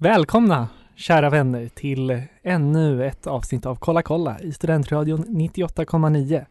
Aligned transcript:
Välkomna 0.00 0.68
kära 0.94 1.30
vänner 1.30 1.68
till 1.68 2.22
ännu 2.42 3.06
ett 3.06 3.26
avsnitt 3.26 3.66
av 3.66 3.76
Kolla 3.76 4.02
kolla 4.02 4.40
i 4.40 4.52
Studentradion 4.52 5.24
98,9. 5.24 6.44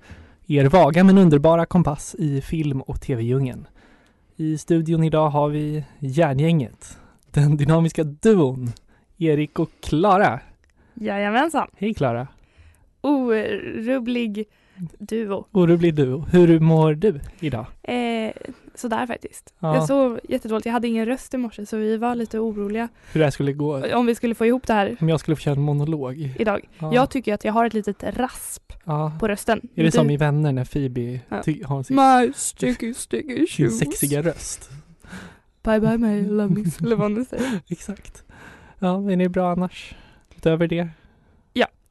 Er 0.47 0.65
vaga 0.65 1.03
men 1.03 1.17
underbara 1.17 1.65
kompass 1.65 2.15
i 2.19 2.41
film 2.41 2.81
och 2.81 3.01
tv-djungeln. 3.01 3.67
I 4.35 4.57
studion 4.57 5.03
idag 5.03 5.29
har 5.29 5.49
vi 5.49 5.83
järngänget, 5.99 6.97
den 7.31 7.57
dynamiska 7.57 8.03
duon, 8.03 8.71
Erik 9.17 9.59
och 9.59 9.69
Klara. 9.83 10.39
Jajamensan. 10.93 11.67
Hej 11.77 11.93
Klara! 11.93 12.27
Orubblig 13.01 14.45
duo. 14.99 15.45
Orolig 15.51 15.95
duo. 15.95 16.25
Hur 16.31 16.59
mår 16.59 16.93
du 16.93 17.19
idag? 17.39 17.65
Eh, 17.83 18.31
sådär 18.75 19.07
faktiskt. 19.07 19.53
Ja. 19.59 19.75
Jag 19.75 19.87
sov 19.87 20.19
jättedåligt. 20.29 20.65
Jag 20.65 20.73
hade 20.73 20.87
ingen 20.87 21.05
röst 21.05 21.33
i 21.33 21.37
morse 21.37 21.65
så 21.65 21.77
vi 21.77 21.97
var 21.97 22.15
lite 22.15 22.39
oroliga 22.39 22.87
Hur 23.13 23.19
det 23.19 23.25
här 23.25 23.31
skulle 23.31 23.53
gå? 23.53 23.95
om 23.95 24.05
vi 24.05 24.15
skulle 24.15 24.35
få 24.35 24.45
ihop 24.45 24.67
det 24.67 24.73
här 24.73 24.97
Om 25.01 25.09
jag 25.09 25.19
skulle 25.19 25.35
få 25.35 25.41
köra 25.41 25.55
en 25.55 25.61
monolog? 25.61 26.29
idag. 26.39 26.61
Ja. 26.79 26.93
Jag 26.93 27.09
tycker 27.09 27.33
att 27.33 27.43
jag 27.45 27.53
har 27.53 27.65
ett 27.65 27.73
litet 27.73 28.03
rasp 28.03 28.73
ja. 28.85 29.11
på 29.19 29.27
rösten. 29.27 29.57
Är 29.63 29.67
det 29.75 29.83
Du- 29.83 29.91
som 29.91 30.09
i 30.09 30.17
Vänner 30.17 30.51
när 30.51 30.65
Phoebe 30.65 31.19
Ja. 31.29 31.67
har 31.67 31.83
sin, 31.83 31.95
My 31.95 32.33
sticky 32.35 32.93
sticky 32.93 33.47
shoes. 33.47 33.79
sexiga 33.79 34.21
röst? 34.21 34.69
Bye 35.63 35.79
bye 35.79 35.97
my 35.97 36.21
love 36.27 36.55
me. 36.55 36.63
Eller 36.85 36.95
vad 36.95 37.11
man 37.11 37.25
säger. 37.25 37.59
Exakt. 37.67 38.23
Ja, 38.79 38.99
men 38.99 39.21
är 39.21 39.25
det 39.25 39.29
bra 39.29 39.51
annars? 39.51 39.95
Utöver 40.35 40.67
det? 40.67 40.87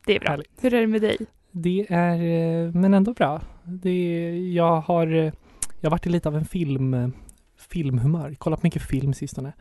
Det 0.06 0.16
är 0.16 0.20
bra. 0.20 0.30
Härligt. 0.30 0.50
Hur 0.60 0.74
är 0.74 0.80
det 0.80 0.86
med 0.86 1.02
dig? 1.02 1.16
Det 1.58 1.86
är, 1.88 2.14
eh, 2.14 2.72
men 2.72 2.94
ändå 2.94 3.12
bra. 3.12 3.42
Det 3.64 3.90
är, 3.90 4.52
jag 4.52 4.80
har, 4.80 5.06
eh, 5.06 5.32
jag 5.80 5.82
har 5.82 5.90
varit 5.90 6.06
i 6.06 6.10
lite 6.10 6.28
av 6.28 6.36
en 6.36 6.44
film, 6.44 6.94
eh, 6.94 7.08
filmhumör. 7.56 8.34
Kollat 8.34 8.62
mycket 8.62 8.82
film 8.82 9.14
sistone. 9.14 9.52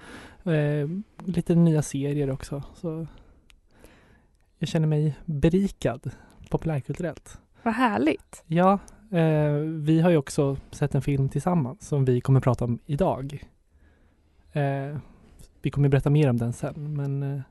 Eh, 0.43 0.89
lite 1.25 1.55
nya 1.55 1.81
serier 1.81 2.31
också. 2.31 2.63
Så 2.73 3.07
jag 4.59 4.69
känner 4.69 4.87
mig 4.87 5.15
berikad 5.25 6.11
populärkulturellt. 6.49 7.39
Vad 7.63 7.73
härligt. 7.73 8.43
Ja, 8.47 8.79
eh, 9.11 9.53
vi 9.81 10.01
har 10.01 10.09
ju 10.09 10.17
också 10.17 10.57
sett 10.71 10.95
en 10.95 11.01
film 11.01 11.29
tillsammans 11.29 11.87
som 11.87 12.05
vi 12.05 12.21
kommer 12.21 12.39
prata 12.39 12.65
om 12.65 12.79
idag. 12.85 13.43
Eh, 14.51 14.97
vi 15.61 15.69
kommer 15.71 15.89
berätta 15.89 16.09
mer 16.09 16.29
om 16.29 16.37
den 16.37 16.53
sen, 16.53 16.93
men 16.93 17.43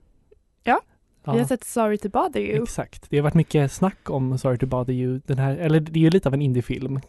Ja, 0.62 0.80
ja. 1.24 1.32
Vi 1.32 1.38
har 1.38 1.46
sett 1.46 1.64
Sorry 1.64 1.98
to 1.98 2.08
bother 2.08 2.40
you. 2.40 2.62
Exakt. 2.62 3.10
Det 3.10 3.16
har 3.16 3.22
varit 3.22 3.34
mycket 3.34 3.72
snack 3.72 4.10
om 4.10 4.38
Sorry 4.38 4.58
to 4.58 4.66
bother 4.66 4.94
you. 4.94 5.20
Den 5.26 5.38
här, 5.38 5.56
eller 5.56 5.80
det 5.80 5.98
är 5.98 6.02
ju 6.02 6.10
lite 6.10 6.28
av 6.28 6.34
en 6.34 6.42
indiefilm. 6.42 7.00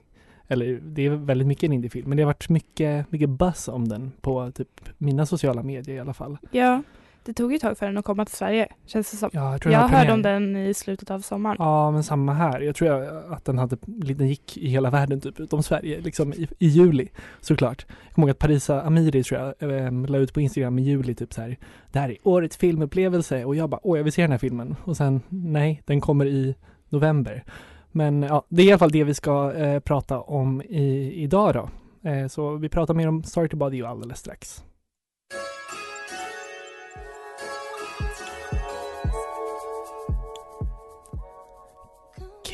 Eller 0.48 0.80
det 0.82 1.06
är 1.06 1.10
väldigt 1.10 1.48
mycket 1.48 1.64
en 1.64 1.74
indiefilm. 1.74 2.10
Men 2.10 2.18
det 2.18 2.24
har 2.24 2.28
varit 2.28 2.50
mycket, 2.50 3.12
mycket 3.12 3.30
buzz 3.30 3.68
om 3.68 3.88
den 3.88 4.12
på 4.22 4.52
typ 4.52 4.90
mina 4.98 5.26
sociala 5.26 5.64
medier 5.64 5.96
i 5.96 6.00
alla 6.00 6.14
fall. 6.14 6.38
Ja, 6.52 6.82
det 7.26 7.34
tog 7.34 7.52
ju 7.52 7.56
ett 7.56 7.62
tag 7.62 7.78
för 7.78 7.86
den 7.86 7.98
att 7.98 8.06
komma 8.06 8.26
till 8.26 8.36
Sverige. 8.36 8.68
Känns 8.86 9.12
det 9.12 9.18
som. 9.18 9.30
Ja, 9.34 9.52
jag 9.52 9.62
tror 9.62 9.74
Jag 9.74 9.88
hörde 9.88 10.14
om 10.14 10.22
den 10.22 10.56
i 10.56 10.74
slutet 10.74 11.12
av 11.12 11.20
sommaren. 11.20 11.56
Ja, 11.60 11.92
men 11.92 12.04
samma 12.04 12.34
här. 12.34 12.60
Jag 12.60 12.76
tror 12.76 13.04
att 13.34 13.46
den 13.46 13.58
hade, 13.58 13.78
den 13.86 14.28
gick 14.28 14.58
i 14.58 14.70
hela 14.70 14.90
världen 14.90 15.22
typ, 15.22 15.40
utom 15.40 15.64
Sverige, 15.64 16.02
liksom 16.02 16.34
i, 16.34 16.48
i 16.60 16.68
juli 16.68 17.10
såklart. 17.42 17.86
Jag 18.04 18.14
kommer 18.16 18.28
ihåg 18.28 18.32
att 18.32 18.40
Parisa 18.40 18.82
Amiri 18.82 19.24
tror 19.24 19.56
jag 19.60 19.72
äh, 19.86 19.92
la 20.08 20.18
ut 20.18 20.34
på 20.34 20.42
Instagram 20.42 20.80
i 20.80 20.82
juli 20.82 21.16
typ 21.16 21.34
så 21.34 21.42
här. 21.42 21.58
Det 21.92 22.00
här 22.00 22.10
är 22.10 22.18
årets 22.24 22.58
filmupplevelse 22.58 23.46
och 23.46 23.56
jag 23.56 23.70
bara, 23.70 23.80
åh 23.84 23.98
jag 23.98 24.04
vill 24.04 24.14
se 24.14 24.22
den 24.22 24.32
här 24.32 24.38
filmen. 24.38 24.76
Och 24.84 24.98
sen, 24.98 25.22
nej, 25.30 25.82
den 25.86 26.02
kommer 26.02 26.26
i 26.26 26.56
november. 26.90 27.44
Men 27.92 28.24
ja, 28.24 28.46
det 28.50 28.62
är 28.62 28.66
i 28.66 28.72
alla 28.72 28.80
fall 28.80 28.92
det 28.92 29.04
vi 29.04 29.14
ska 29.14 29.54
eh, 29.54 29.80
prata 29.80 30.20
om 30.20 30.62
i, 30.62 31.14
idag 31.24 31.54
då. 31.54 31.70
Eh, 32.10 32.28
så 32.28 32.56
vi 32.56 32.70
pratar 32.70 32.94
mer 32.94 33.08
om 33.08 33.24
Sorry 33.24 33.50
to 33.50 33.58
bother 33.58 33.78
you 33.78 33.88
alldeles 33.88 34.20
strax. 34.20 34.64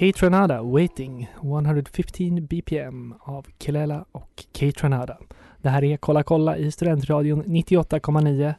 Kate 0.02 0.26
Renada 0.26 0.62
Waiting 0.62 1.30
115 1.36 2.46
BPM 2.46 3.14
av 3.20 3.48
Kelela 3.60 4.06
och 4.12 4.46
Kate 4.52 4.86
Renada. 4.86 5.18
Det 5.62 5.70
här 5.70 5.84
är 5.84 5.98
Kolla 5.98 6.24
kolla 6.24 6.58
i 6.58 6.72
Studentradion 6.72 7.44
98,9 7.44 8.54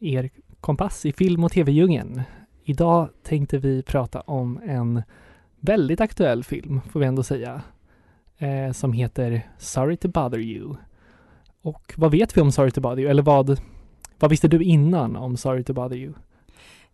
er 0.00 0.30
kompass 0.60 1.06
i 1.06 1.12
film 1.12 1.44
och 1.44 1.52
tv-djungeln. 1.52 2.22
Idag 2.64 3.08
tänkte 3.22 3.58
vi 3.58 3.82
prata 3.82 4.20
om 4.20 4.60
en 4.64 5.02
väldigt 5.60 6.00
aktuell 6.00 6.44
film, 6.44 6.80
får 6.90 7.00
vi 7.00 7.06
ändå 7.06 7.22
säga, 7.22 7.62
eh, 8.38 8.72
som 8.72 8.92
heter 8.92 9.50
Sorry 9.58 9.96
to 9.96 10.08
bother 10.08 10.38
you. 10.38 10.74
Och 11.62 11.94
vad 11.96 12.10
vet 12.10 12.36
vi 12.36 12.40
om 12.40 12.52
Sorry 12.52 12.70
to 12.70 12.80
bother 12.80 13.02
you? 13.02 13.10
Eller 13.10 13.22
vad, 13.22 13.60
vad 14.18 14.30
visste 14.30 14.48
du 14.48 14.62
innan 14.62 15.16
om 15.16 15.36
Sorry 15.36 15.64
to 15.64 15.72
bother 15.72 15.96
you? 15.96 16.12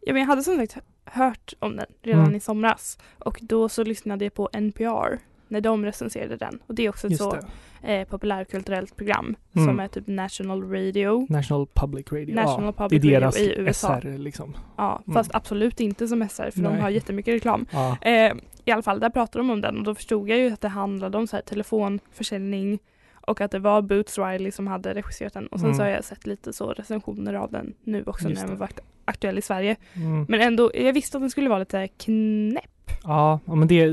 Ja, 0.06 0.12
men 0.12 0.20
jag 0.20 0.26
hade 0.26 0.42
som 0.42 0.56
sagt 0.56 0.76
hört 1.04 1.52
om 1.58 1.76
den 1.76 1.86
redan 2.02 2.22
Mm. 2.24 2.34
i 2.36 2.40
somras 2.40 2.98
och 3.18 3.38
då 3.42 3.68
så 3.68 3.84
lyssnade 3.84 4.24
jag 4.24 4.34
på 4.34 4.48
NPR 4.52 5.18
när 5.48 5.60
de 5.60 5.84
recenserade 5.84 6.36
den 6.36 6.58
och 6.66 6.74
det 6.74 6.82
är 6.84 6.88
också 6.88 7.06
ett 7.06 7.10
Just 7.10 7.22
så 7.22 7.36
eh, 7.82 8.08
populärkulturellt 8.08 8.96
program 8.96 9.36
Mm. 9.56 9.66
som 9.68 9.80
är 9.80 9.88
typ 9.88 10.06
National 10.06 10.62
Radio. 10.70 11.26
National 11.30 11.66
Public 11.74 12.12
Radio. 12.12 12.34
National 12.34 12.64
ja, 12.64 12.72
Public 12.72 13.02
det 13.02 13.08
är 13.14 13.20
Radio 13.20 13.20
deras 13.20 13.38
i 13.38 13.54
USA. 13.60 14.00
SR 14.00 14.18
liksom. 14.18 14.56
Ja, 14.76 15.02
Mm. 15.06 15.14
fast 15.14 15.34
absolut 15.34 15.80
inte 15.80 16.08
som 16.08 16.22
SR 16.28 16.50
för 16.50 16.60
Nej. 16.60 16.72
de 16.72 16.80
har 16.80 16.90
jättemycket 16.90 17.34
reklam. 17.34 17.66
Ja, 17.70 17.96
Eh, 18.00 18.32
I 18.64 18.70
alla 18.70 18.82
fall, 18.82 19.00
där 19.00 19.10
pratade 19.10 19.38
de 19.44 19.50
om 19.50 19.60
den 19.60 19.78
och 19.78 19.84
då 19.84 19.94
förstod 19.94 20.28
jag 20.28 20.38
ju 20.38 20.52
att 20.52 20.60
det 20.60 20.68
handlade 20.68 21.18
om 21.18 21.26
så 21.26 21.36
här 21.36 21.42
telefonförsäljning 21.42 22.78
och 23.26 23.40
att 23.40 23.50
det 23.50 23.58
var 23.58 23.82
Boots 23.82 24.18
Riley 24.18 24.50
som 24.52 24.66
hade 24.66 24.94
regisserat 24.94 25.32
den 25.34 25.46
och 25.46 25.58
sen 25.60 25.66
Mm. 25.66 25.76
så 25.76 25.82
har 25.82 25.90
jag 25.90 26.04
sett 26.04 26.26
lite 26.26 26.52
så 26.52 26.72
recensioner 26.72 27.34
av 27.34 27.50
den 27.52 27.74
nu 27.84 28.04
också 28.06 28.28
Just 28.28 28.42
när 28.42 28.48
det. 28.48 28.54
varit 28.56 28.80
aktuell 29.04 29.38
i 29.38 29.42
Sverige. 29.42 29.76
mm. 29.94 30.26
Men 30.28 30.40
ändå, 30.40 30.70
jag 30.74 30.92
visste 30.92 31.16
att 31.16 31.22
den 31.22 31.30
skulle 31.30 31.48
vara 31.48 31.58
lite 31.58 31.88
knäpp. 31.88 32.90
ja, 33.04 33.40
men 33.44 33.68
det, 33.68 33.90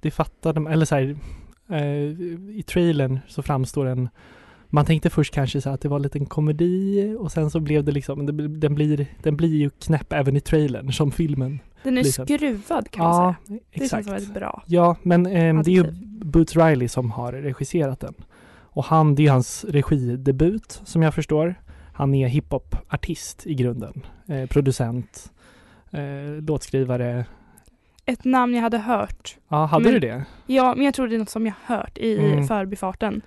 det 0.00 0.10
fattade 0.10 0.54
de, 0.60 0.66
eller 0.66 0.86
så 0.86 0.94
här, 0.94 1.16
eh, 1.70 2.02
i 2.58 2.64
trailern 2.66 3.18
så 3.28 3.42
framstår 3.42 3.84
den 3.84 4.08
man 4.72 4.84
tänkte 4.84 5.10
först 5.10 5.34
kanske 5.34 5.60
så 5.60 5.70
att 5.70 5.80
det 5.80 5.88
var 5.88 5.96
en 5.96 6.02
liten 6.02 6.26
komedi 6.26 7.16
och 7.18 7.32
sen 7.32 7.50
så 7.50 7.60
blev 7.60 7.84
det 7.84 7.92
liksom, 7.92 8.26
den, 8.26 8.36
blir, 8.76 9.06
den 9.22 9.36
blir 9.36 9.56
ju 9.56 9.70
knäpp 9.70 10.12
även 10.12 10.36
i 10.36 10.40
trailern 10.40 10.92
som 10.92 11.10
filmen. 11.12 11.58
Den 11.82 11.98
är 11.98 12.02
Lite. 12.04 12.24
skruvad 12.26 12.90
kan 12.90 13.04
man 13.04 13.14
Ja, 13.24 13.34
säga. 13.46 13.58
Det 13.74 13.84
exakt. 13.84 14.08
känns 14.08 14.22
ett 14.28 14.34
bra. 14.34 14.62
Ja, 14.66 14.96
men 15.02 15.26
ehm, 15.26 15.62
det 15.62 15.70
är 15.70 15.72
ju. 15.72 15.84
Boots 16.24 16.56
Riley 16.56 16.88
som 16.88 17.10
har 17.10 17.32
regisserat 17.32 18.00
den. 18.00 18.14
Och 18.72 18.84
han, 18.84 19.14
det 19.14 19.26
är 19.26 19.30
hans 19.30 19.64
regidebut 19.68 20.80
som 20.84 21.02
jag 21.02 21.14
förstår. 21.14 21.54
Han 22.00 22.14
är 22.14 22.28
hiphop-artist 22.28 23.46
i 23.46 23.54
grunden. 23.54 24.02
Eh, 24.28 24.46
producent, 24.46 25.32
eh, 25.90 26.42
låtskrivare. 26.46 27.24
Ett 28.06 28.24
namn 28.24 28.54
jag 28.54 28.62
hade 28.62 28.78
hört. 28.78 29.36
Ja, 29.48 29.64
hade 29.64 29.84
Men- 29.84 29.92
du 29.94 29.98
det? 30.00 30.24
Ja, 30.46 30.74
men 30.76 30.84
jag 30.84 30.94
tror 30.94 31.08
det 31.08 31.14
är 31.14 31.18
något 31.18 31.30
som 31.30 31.46
jag 31.46 31.54
hört 31.64 31.98
i 31.98 32.18
Mm. 32.18 32.46
förbifarten. 32.46 33.22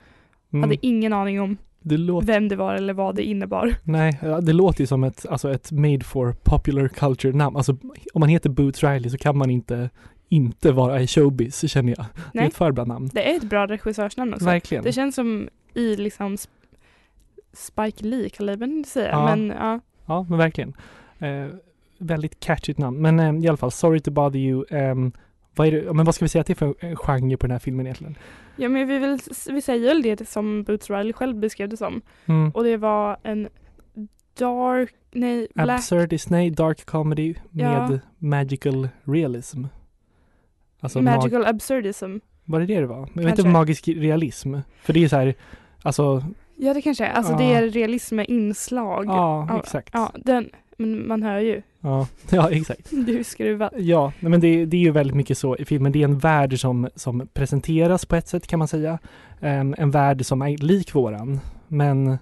Mm. 0.54 0.64
Hade 0.64 0.86
ingen 0.86 1.14
aning 1.14 1.42
om 1.42 1.58
Det 1.82 1.98
låter, 1.98 2.28
vem 2.28 2.48
det 2.48 2.56
var 2.56 2.74
eller 2.76 2.94
vad 2.94 3.16
det 3.16 3.24
innebar. 3.24 3.76
nej, 3.84 4.20
det 4.42 4.54
låter 4.54 4.82
ju 4.82 4.88
som 4.88 5.04
ett, 5.04 5.26
alltså 5.30 5.52
ett 5.52 5.72
made 5.72 6.04
for 6.04 6.36
popular 6.44 6.88
culture 6.88 7.34
namn. 7.38 7.56
Alltså 7.58 7.72
om 8.14 8.20
man 8.20 8.30
heter 8.30 8.50
Boots 8.50 8.84
Riley 8.84 9.10
så 9.10 9.18
kan 9.18 9.38
man 9.38 9.50
inte 9.50 9.90
inte 10.30 10.72
vara 10.72 11.02
i 11.02 11.08
showbiz 11.08 11.72
känner 11.72 11.94
jag. 11.98 12.06
Det 12.16 12.38
är 12.38 12.42
Nej. 12.42 12.48
ett 12.48 12.54
för 12.56 12.72
bra 12.72 12.86
namn. 12.86 13.10
Det 13.14 13.32
är 13.32 13.38
ett 13.38 13.44
bra 13.44 13.68
regissörsnamn 13.68 14.34
också. 14.34 14.46
Verkligen. 14.46 14.84
Det 14.84 14.92
känns 14.94 15.16
som 15.16 15.50
i 15.74 15.96
liksom 15.96 16.38
Sp- 17.54 17.58
Spike 17.92 18.06
Lee-kalibern 18.06 18.72
inte 18.72 18.90
säga. 18.90 19.10
Ja. 19.12 19.36
Men 19.36 19.48
ja, 19.50 19.80
Ja, 20.06 20.26
men 20.30 20.38
verkligen. 20.38 20.74
Eh, 21.20 21.48
väldigt 21.98 22.40
catchigt 22.40 22.80
namn. 22.80 23.02
Men 23.02 23.20
eh, 23.20 23.44
i 23.46 23.48
alla 23.48 23.58
fall, 23.58 23.72
Sorry 23.72 24.00
to 24.00 24.12
bother 24.12 24.40
you. 24.40 24.66
ehm, 24.70 25.12
vad, 25.56 25.74
det, 25.74 25.94
men 25.94 26.06
vad 26.06 26.16
ska 26.16 26.26
vi 26.26 26.30
säga 26.30 26.42
att 26.42 26.48
det 26.48 26.54
är 26.54 26.56
för 26.56 26.76
eh, 26.80 26.96
genre 26.96 27.38
på 27.38 27.48
den 27.48 27.52
här 27.52 27.60
filmen 27.60 27.86
egentligen? 27.86 28.16
ja 28.56 28.70
men 28.70 28.88
vi, 28.88 29.00
vill, 29.00 29.20
vi 29.50 29.62
säger 29.62 29.88
väl 29.88 30.02
det 30.02 30.30
som 30.30 30.64
Boots 30.64 30.90
Riley 30.90 31.14
själv 31.14 31.36
beskrev 31.36 31.70
det 31.70 31.78
som. 31.78 32.02
Mm. 32.26 32.50
Och 32.52 32.64
det 32.64 32.78
var 32.78 33.18
en 33.24 33.50
dark, 34.40 34.94
nej, 35.12 35.48
black, 35.56 35.70
Absurd 35.80 36.10
Disney, 36.10 36.50
dark 36.50 36.86
comedy 36.86 37.36
Ja. 37.52 37.88
med 37.88 38.00
magical 38.18 38.90
realism. 39.04 39.64
Alltså 40.80 41.00
mag- 41.00 41.04
magical 41.16 41.46
absurdism. 41.46 42.18
var 42.46 42.60
det 42.60 42.66
det 42.66 42.80
det 42.80 42.88
var? 42.88 43.10
Jag 43.14 43.24
vet 43.24 43.40
inte 43.40 43.50
magisk 43.52 43.88
realism. 43.88 44.56
För 44.82 44.94
det 44.94 45.04
är 45.04 45.08
så 45.08 45.16
här, 45.16 45.36
alltså 45.84 46.24
Ja 46.56 46.74
det 46.74 46.82
kanske 46.82 47.06
är. 47.06 47.12
Alltså 47.14 47.32
Ja. 47.32 47.38
det 47.38 47.44
är 47.54 47.70
realism 47.70 48.16
med 48.16 48.30
inslag. 48.30 49.06
Ja, 49.06 49.60
exakt. 49.60 49.90
Ja, 49.94 50.12
den, 50.16 50.50
men 50.78 51.08
man 51.08 51.24
hör 51.24 51.40
ju. 51.40 51.62
Ja, 51.82 52.08
ja 52.32 52.50
exakt. 52.52 52.88
Du 53.06 53.20
är 53.20 53.24
skruvad. 53.24 53.74
Ja, 53.78 54.12
men 54.20 54.40
det, 54.42 54.66
det 54.66 54.78
är 54.78 54.82
ju 54.82 54.92
väldigt 54.92 55.16
mycket 55.16 55.38
så 55.38 55.58
i 55.58 55.66
filmen. 55.66 55.92
Det 55.92 56.00
är 56.00 56.04
en 56.04 56.18
värld 56.20 56.60
som, 56.60 56.90
som 56.96 57.28
presenteras 57.34 58.06
på 58.06 58.16
ett 58.16 58.28
sätt 58.28 58.48
kan 58.48 58.60
man 58.60 58.68
säga. 58.68 59.00
Em, 59.42 59.76
en 59.78 59.92
värld 59.92 60.26
som 60.26 60.42
är 60.42 60.58
lik 60.58 60.96
våran. 60.96 61.40
Men 61.68 62.18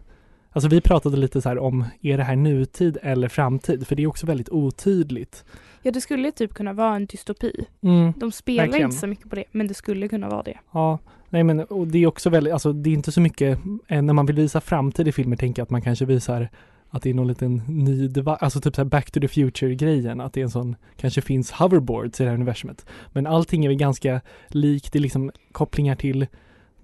alltså 0.51 0.69
vi 0.69 0.81
pratade 0.81 1.18
lite 1.18 1.42
så 1.42 1.50
här 1.50 1.57
om, 1.57 1.86
är 2.01 2.18
det 2.18 2.24
här 2.24 2.36
nutid 2.36 2.98
eller 3.01 3.27
framtid? 3.27 3.88
För 3.88 3.95
det 3.95 4.04
är 4.04 4.07
också 4.07 4.25
väldigt 4.25 4.50
otydligt. 4.50 5.45
Ja 5.84 5.92
det 5.92 6.01
skulle 6.01 6.31
typ 6.31 6.54
kunna 6.54 6.74
vara 6.74 6.95
en 6.95 7.06
dystopi. 7.06 7.66
Mm. 7.84 8.13
De 8.18 8.31
spelar 8.31 8.63
Verkligen. 8.63 8.86
inte 8.89 8.98
så 9.00 9.07
mycket 9.07 9.30
på 9.30 9.36
det 9.36 9.44
men 9.51 9.68
det 9.68 9.74
skulle 9.74 10.07
kunna 10.07 10.30
vara 10.30 10.44
det. 10.44 10.57
Ja, 10.72 11.00
nej 11.31 11.44
men 11.44 11.60
och 11.60 11.88
det 11.88 11.98
är 11.98 12.07
också 12.07 12.30
väldigt, 12.30 12.54
alltså 12.54 12.74
det 12.74 12.89
är 12.89 12.94
inte 12.94 13.12
så 13.12 13.22
mycket, 13.22 13.60
eh, 13.88 14.01
när 14.01 14.13
man 14.13 14.25
vill 14.25 14.36
visa 14.36 14.62
framtid 14.62 15.07
i 15.07 15.12
filmer 15.12 15.36
tänker 15.36 15.60
jag 15.60 15.66
att 15.66 15.69
man 15.69 15.81
kanske 15.81 16.06
visar 16.06 16.50
att 16.89 17.04
det 17.04 17.10
är 17.10 17.13
någon 17.13 17.28
liten 17.28 17.62
ny 17.68 18.07
device, 18.07 18.38
alltså 18.39 18.62
typ 18.62 18.75
så 18.75 18.81
här 18.81 18.89
back 18.89 19.12
to 19.12 19.19
the 19.19 19.28
future 19.28 19.75
grejen, 19.75 20.22
att 20.22 20.33
det 20.33 20.39
är 20.39 20.44
en 20.44 20.51
sån, 20.51 20.75
kanske 20.98 21.22
finns 21.22 21.51
hoverboards 21.51 22.22
i 22.22 22.24
det 22.24 22.30
här 22.30 22.36
universumet. 22.36 22.86
Men 23.12 23.28
allting 23.28 23.66
är 23.66 23.69
väl 23.69 23.78
ganska 23.78 24.22
likt, 24.48 24.94
det 24.94 25.00
är 25.00 25.01
liksom 25.01 25.31
kopplingar 25.51 25.95
till, 25.95 26.28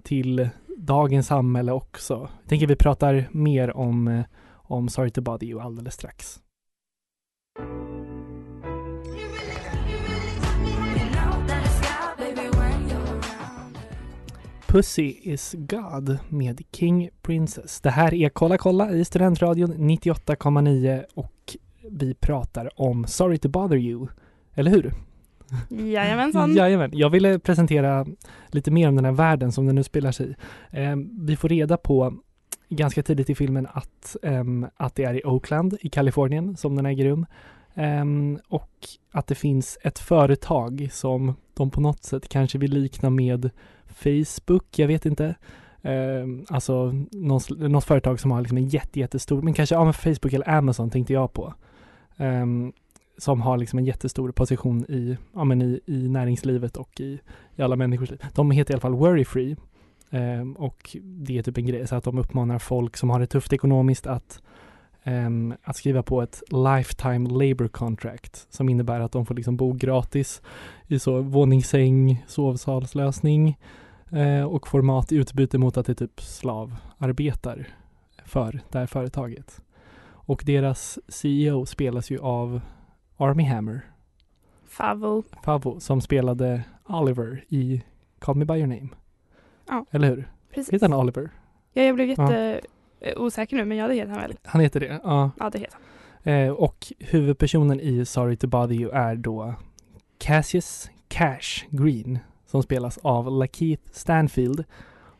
till 0.02 0.48
dagens 0.76 1.26
samhälle 1.26 1.72
också. 1.72 2.28
Jag 2.42 2.48
tänker 2.48 2.66
vi 2.66 2.76
pratar 2.76 3.28
mer 3.30 3.76
om, 3.76 4.08
eh, 4.08 4.24
om 4.54 4.88
Sorry 4.88 5.10
to 5.10 5.20
Body 5.20 5.46
You 5.46 5.60
alldeles 5.60 5.94
strax. 5.94 6.40
Pussy 14.68 15.14
is 15.22 15.54
God 15.58 16.18
med 16.28 16.62
King 16.72 17.10
Princess. 17.22 17.80
Det 17.80 17.90
här 17.90 18.14
är 18.14 18.28
Kolla 18.28 18.58
kolla 18.58 18.90
i 18.90 19.04
Studentradion 19.04 19.74
98,9 19.74 21.04
och 21.14 21.56
vi 21.90 22.14
pratar 22.14 22.80
om 22.80 23.06
Sorry 23.06 23.38
to 23.38 23.48
bother 23.48 23.76
you. 23.76 24.06
Eller 24.54 24.70
hur? 24.70 24.92
Jajamensan. 25.68 26.54
Jajamän. 26.56 26.90
Jag 26.92 27.10
ville 27.10 27.38
presentera 27.38 28.06
lite 28.48 28.70
mer 28.70 28.88
om 28.88 28.96
den 28.96 29.04
här 29.04 29.12
världen 29.12 29.52
som 29.52 29.66
den 29.66 29.74
nu 29.74 29.82
spelar 29.82 30.12
sig 30.12 30.26
i. 30.30 30.34
Eh, 30.82 30.96
vi 31.20 31.36
får 31.36 31.48
reda 31.48 31.76
på 31.76 32.14
ganska 32.68 33.02
tidigt 33.02 33.30
i 33.30 33.34
filmen 33.34 33.66
att, 33.72 34.16
ehm, 34.22 34.66
att 34.76 34.94
det 34.94 35.04
är 35.04 35.14
i 35.14 35.24
Oakland 35.24 35.76
i 35.80 35.88
Kalifornien 35.88 36.56
som 36.56 36.76
den 36.76 36.86
äger 36.86 37.04
rum. 37.04 37.26
Ehm, 37.74 38.38
och 38.48 38.70
att 39.12 39.26
det 39.26 39.34
finns 39.34 39.78
ett 39.82 39.98
företag 39.98 40.88
som 40.92 41.34
de 41.54 41.70
på 41.70 41.80
något 41.80 42.04
sätt 42.04 42.28
kanske 42.28 42.58
vill 42.58 42.72
likna 42.72 43.10
med 43.10 43.50
Facebook, 43.98 44.78
jag 44.78 44.88
vet 44.88 45.06
inte. 45.06 45.34
Eh, 45.82 46.26
alltså 46.48 46.92
något, 47.10 47.50
något 47.50 47.84
företag 47.84 48.20
som 48.20 48.30
har 48.30 48.40
liksom 48.40 48.58
en 48.58 48.68
jätte, 48.68 49.00
jättestor, 49.00 49.42
men 49.42 49.54
kanske 49.54 49.74
ja, 49.74 49.84
men 49.84 49.92
Facebook 49.92 50.32
eller 50.32 50.48
Amazon 50.48 50.90
tänkte 50.90 51.12
jag 51.12 51.32
på. 51.32 51.54
Eh, 52.16 52.46
som 53.18 53.40
har 53.40 53.58
liksom 53.58 53.78
en 53.78 53.84
jättestor 53.84 54.32
position 54.32 54.84
i, 54.88 55.16
ja, 55.34 55.44
men 55.44 55.62
i, 55.62 55.80
i 55.86 56.08
näringslivet 56.08 56.76
och 56.76 57.00
i, 57.00 57.20
i 57.56 57.62
alla 57.62 57.76
människors 57.76 58.10
liv. 58.10 58.24
De 58.34 58.50
heter 58.50 58.72
i 58.72 58.74
alla 58.74 58.80
fall 58.80 58.94
Worry 58.94 59.24
Free. 59.24 59.56
eh, 60.10 60.48
och 60.56 60.96
det 61.02 61.38
är 61.38 61.42
typ 61.42 61.58
en 61.58 61.66
grej, 61.66 61.86
så 61.86 61.96
att 61.96 62.04
de 62.04 62.18
uppmanar 62.18 62.58
folk 62.58 62.96
som 62.96 63.10
har 63.10 63.20
det 63.20 63.26
tufft 63.26 63.52
ekonomiskt 63.52 64.06
att, 64.06 64.42
ehm, 65.04 65.54
att 65.62 65.76
skriva 65.76 66.02
på 66.02 66.22
ett 66.22 66.42
lifetime 66.50 67.28
labor 67.28 67.68
contract 67.68 68.46
som 68.50 68.68
innebär 68.68 69.00
att 69.00 69.12
de 69.12 69.26
får 69.26 69.34
liksom 69.34 69.56
bo 69.56 69.72
gratis 69.72 70.42
i 70.86 70.98
så 70.98 71.20
våningssäng, 71.20 72.24
sovsalslösning 72.26 73.56
eh, 74.10 74.44
och 74.44 74.68
får 74.68 74.82
mat 74.82 75.12
i 75.12 75.16
utbyte 75.16 75.58
mot 75.58 75.76
att 75.76 75.86
det 75.86 75.94
typ 75.94 76.20
slavarbetar 76.20 77.68
för 78.24 78.60
det 78.70 78.78
här 78.78 78.86
företaget. 78.86 79.62
Och 80.10 80.42
deras 80.46 80.98
CEO 81.08 81.66
spelas 81.66 82.10
ju 82.10 82.18
av 82.18 82.60
Army 83.16 83.44
Hammer, 83.44 83.82
Favo. 84.68 85.22
Favo, 85.44 85.80
som 85.80 86.00
spelade 86.00 86.62
Oliver 86.88 87.44
i 87.48 87.82
Call 88.18 88.36
Me 88.36 88.44
By 88.44 88.54
Your 88.54 88.66
Name. 88.66 88.88
Ja. 89.68 89.86
Eller 89.90 90.08
hur? 90.08 90.30
Precis. 90.54 90.74
Heter 90.74 90.88
han 90.88 91.00
Oliver? 91.00 91.30
Ja, 91.72 91.82
jag 91.82 91.94
blev 91.94 92.08
jätte 92.08 92.60
eh, 93.00 93.20
osäker 93.20 93.56
nu 93.56 93.64
men 93.64 93.78
ja 93.78 93.88
det 93.88 93.94
heter 93.94 94.10
han 94.10 94.20
väl. 94.20 94.36
Han 94.44 94.60
heter 94.60 94.80
det, 94.80 95.00
ja. 95.04 95.30
Ja 95.38 95.50
det 95.50 95.58
heter 95.58 95.78
han. 96.22 96.32
Eh, 96.34 96.50
och 96.50 96.92
huvudpersonen 96.98 97.80
i 97.80 98.04
Sorry 98.04 98.36
to 98.36 98.46
Bother 98.46 98.74
You 98.74 98.90
är 98.90 99.16
då 99.16 99.54
Cassius 100.18 100.90
Cash 101.08 101.66
Green 101.70 102.18
som 102.50 102.62
spelas 102.62 102.98
av 102.98 103.30
Lakeith 103.30 103.82
Stanfield 103.92 104.64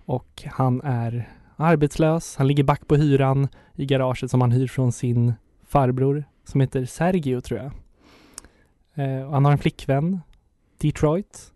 och 0.04 0.42
han 0.46 0.80
är 0.80 1.28
arbetslös. 1.56 2.36
Han 2.36 2.46
ligger 2.46 2.64
back 2.64 2.88
på 2.88 2.96
hyran 2.96 3.48
i 3.74 3.86
garaget 3.86 4.30
som 4.30 4.40
han 4.40 4.52
hyr 4.52 4.66
från 4.66 4.92
sin 4.92 5.32
farbror 5.66 6.24
som 6.44 6.60
heter 6.60 6.84
Sergio 6.84 7.40
tror 7.40 7.60
jag. 7.60 7.72
Eh, 8.94 9.30
han 9.30 9.44
har 9.44 9.52
en 9.52 9.58
flickvän, 9.58 10.20
Detroit, 10.78 11.52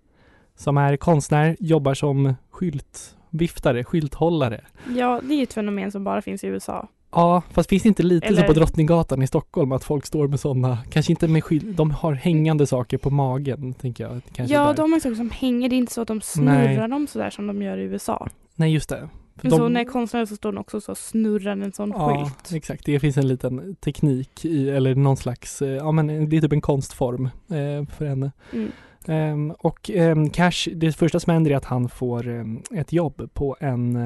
som 0.55 0.77
är 0.77 0.97
konstnär, 0.97 1.57
jobbar 1.61 1.95
som 1.95 2.35
skyltviftare, 2.51 3.85
skylthållare. 3.85 4.65
Ja 4.97 5.21
det 5.25 5.35
är 5.35 5.43
ett 5.43 5.53
fenomen 5.53 5.93
som 5.93 6.05
bara 6.05 6.23
finns 6.23 6.45
i 6.45 6.47
USA. 6.47 6.89
Ja, 7.13 7.43
fast 7.51 7.69
finns 7.69 7.83
det 7.83 7.89
inte 7.89 8.03
lite 8.03 8.27
så 8.29 8.33
Eller- 8.35 8.47
på 8.47 8.53
Drottninggatan 8.53 9.23
i 9.23 9.27
Stockholm 9.27 9.73
att 9.73 9.85
folk 9.85 10.07
står 10.07 10.29
med 10.29 10.41
sådana, 10.41 10.79
kanske 10.91 11.13
inte 11.13 11.29
med 11.29 11.45
skylt, 11.45 11.77
de 11.77 11.91
har 11.91 12.13
hängande 12.13 12.67
saker 12.67 12.99
på 12.99 13.11
magen, 13.11 13.75
tänker 13.75 14.05
jag. 14.05 14.21
Kanske 14.33 14.55
ja 14.55 14.67
där. 14.67 14.75
de 14.75 14.93
har 14.93 15.01
saker 15.01 15.17
som 15.17 15.31
hänger, 15.31 15.69
det 15.69 15.75
är 15.75 15.79
inte 15.79 15.93
så 15.93 16.01
att 16.03 16.09
de 16.09 16.21
snurrar 16.21 16.89
dem 16.89 17.07
sådär 17.07 17.31
som 17.31 17.47
de 17.47 17.63
gör 17.63 17.79
i 17.79 17.83
USA. 17.83 18.29
Nej, 18.55 18.73
just 18.73 18.89
det. 18.89 19.09
Men 19.43 19.51
de- 19.51 19.57
så 19.57 19.69
när 19.69 19.85
konstnärer 19.85 20.27
så 20.27 20.37
står 20.37 20.53
de 20.53 20.59
också 20.59 20.81
så 20.81 20.95
snurrar 20.95 21.53
en 21.53 21.73
sån 21.73 21.93
Ja, 21.97 22.25
skylt. 22.25 22.53
exakt. 22.57 22.87
Det 22.87 23.01
finns 23.01 23.17
en 23.17 23.29
liten 23.29 23.75
teknik 23.75 24.45
i, 24.45 24.71
eller 24.71 24.95
någon 24.95 25.17
slags, 25.17 25.63
eh, 25.63 25.69
ja 25.69 25.93
men 25.93 26.29
det 26.29 26.37
är 26.37 26.41
typ 26.41 26.53
en 26.53 26.61
konstform 26.61 27.25
eh, 27.49 27.87
för 27.97 28.05
henne. 28.07 28.33
Mm. 28.53 28.71
Ehm, 29.07 29.51
och 29.59 29.91
ehm, 29.95 30.31
Cash, 30.31 30.69
det 30.75 30.93
första 30.93 31.21
som 31.21 31.33
händer 31.33 31.51
är 31.51 31.57
att 31.57 31.65
han 31.65 31.89
får 31.89 32.29
ehm, 32.29 32.63
ett 32.75 32.93
jobb 32.93 33.29
på, 33.35 33.57
en, 33.61 33.97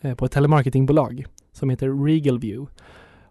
eh, 0.00 0.14
på 0.14 0.24
ett 0.24 0.32
telemarketingbolag 0.32 1.24
som 1.54 1.70
heter 1.70 2.04
Regal 2.04 2.38
View. 2.38 2.72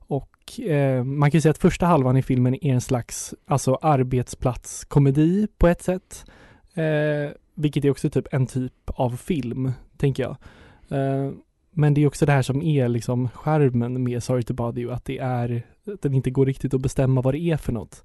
Och 0.07 0.59
eh, 0.59 1.03
man 1.03 1.31
kan 1.31 1.37
ju 1.37 1.41
säga 1.41 1.51
att 1.51 1.57
första 1.57 1.85
halvan 1.85 2.17
i 2.17 2.21
filmen 2.21 2.65
är 2.65 2.73
en 2.73 2.81
slags 2.81 3.33
alltså 3.45 3.75
arbetsplatskomedi 3.81 5.47
på 5.57 5.67
ett 5.67 5.81
sätt. 5.81 6.25
Eh, 6.73 7.31
vilket 7.55 7.85
är 7.85 7.89
också 7.89 8.09
typ 8.09 8.27
en 8.31 8.47
typ 8.47 8.73
av 8.85 9.17
film, 9.17 9.71
tänker 9.97 10.23
jag. 10.23 10.37
Eh, 10.89 11.31
men 11.71 11.93
det 11.93 12.03
är 12.03 12.07
också 12.07 12.25
det 12.25 12.31
här 12.31 12.41
som 12.41 12.61
är 12.61 12.87
liksom 12.87 13.29
skärmen 13.29 14.03
med 14.03 14.23
Sorry 14.23 14.43
to 14.43 14.53
Bother 14.53 14.81
You, 14.81 14.91
att 14.93 15.05
det 15.05 15.17
är, 15.17 15.63
att 15.93 16.01
den 16.01 16.13
inte 16.13 16.31
går 16.31 16.45
riktigt 16.45 16.73
att 16.73 16.81
bestämma 16.81 17.21
vad 17.21 17.33
det 17.33 17.39
är 17.39 17.57
för 17.57 17.71
något. 17.71 18.03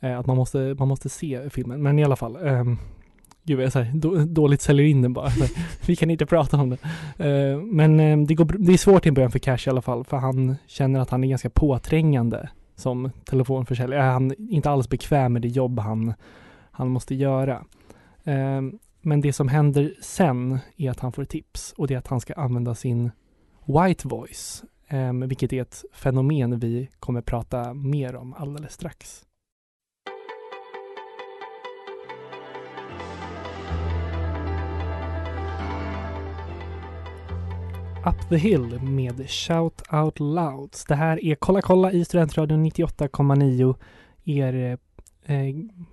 Eh, 0.00 0.18
att 0.18 0.26
man 0.26 0.36
måste, 0.36 0.76
man 0.78 0.88
måste 0.88 1.08
se 1.08 1.50
filmen. 1.50 1.82
Men 1.82 1.98
i 1.98 2.04
alla 2.04 2.16
fall, 2.16 2.36
ehm, 2.36 2.78
gud 3.44 3.58
jag 3.58 3.66
är 3.66 3.70
så 3.70 3.80
här, 3.80 3.92
då, 3.94 4.14
dåligt 4.24 4.60
säljer 4.60 4.86
in 4.86 5.02
den 5.02 5.12
bara. 5.12 5.30
Så 5.30 5.44
Vi 5.86 5.96
kan 5.96 6.10
inte 6.10 6.26
prata 6.26 6.56
om 6.56 6.70
det. 6.70 6.78
Uh, 7.24 7.62
men 7.62 8.00
uh, 8.00 8.26
det, 8.26 8.34
går, 8.34 8.44
det 8.58 8.72
är 8.72 8.76
svårt 8.76 9.06
i 9.06 9.12
början 9.12 9.30
för 9.30 9.38
Cash 9.38 9.58
i 9.66 9.70
alla 9.70 9.82
fall, 9.82 10.04
för 10.04 10.16
han 10.16 10.56
känner 10.66 11.00
att 11.00 11.10
han 11.10 11.24
är 11.24 11.28
ganska 11.28 11.50
påträngande 11.50 12.48
som 12.76 13.10
telefonförsäljare. 13.24 14.02
Han 14.02 14.30
är 14.30 14.50
inte 14.50 14.70
alls 14.70 14.88
bekväm 14.88 15.32
med 15.32 15.42
det 15.42 15.48
jobb 15.48 15.78
han, 15.78 16.14
han 16.70 16.88
måste 16.88 17.14
göra. 17.14 17.64
Uh, 18.28 18.60
men 19.00 19.20
det 19.20 19.32
som 19.32 19.48
händer 19.48 19.94
sen 20.02 20.58
är 20.76 20.90
att 20.90 21.00
han 21.00 21.12
får 21.12 21.24
tips 21.24 21.74
och 21.76 21.86
det 21.86 21.94
är 21.94 21.98
att 21.98 22.06
han 22.06 22.20
ska 22.20 22.34
använda 22.34 22.74
sin 22.74 23.10
white 23.66 24.08
voice, 24.08 24.64
um, 24.90 25.28
vilket 25.28 25.52
är 25.52 25.62
ett 25.62 25.84
fenomen 25.92 26.58
vi 26.58 26.88
kommer 27.00 27.20
prata 27.20 27.74
mer 27.74 28.16
om 28.16 28.34
alldeles 28.34 28.72
strax. 28.72 29.24
Up 38.06 38.28
the 38.28 38.36
Hill 38.36 38.80
med 38.82 39.30
Shout 39.30 39.82
Out 39.92 40.20
Louds. 40.20 40.84
Det 40.84 40.94
här 40.94 41.24
är 41.24 41.34
Kolla 41.34 41.62
kolla 41.62 41.92
i 41.92 42.04
Studentradion 42.04 42.64
98,9. 42.64 43.74
Er, 44.24 44.78
eh, 45.24 45.48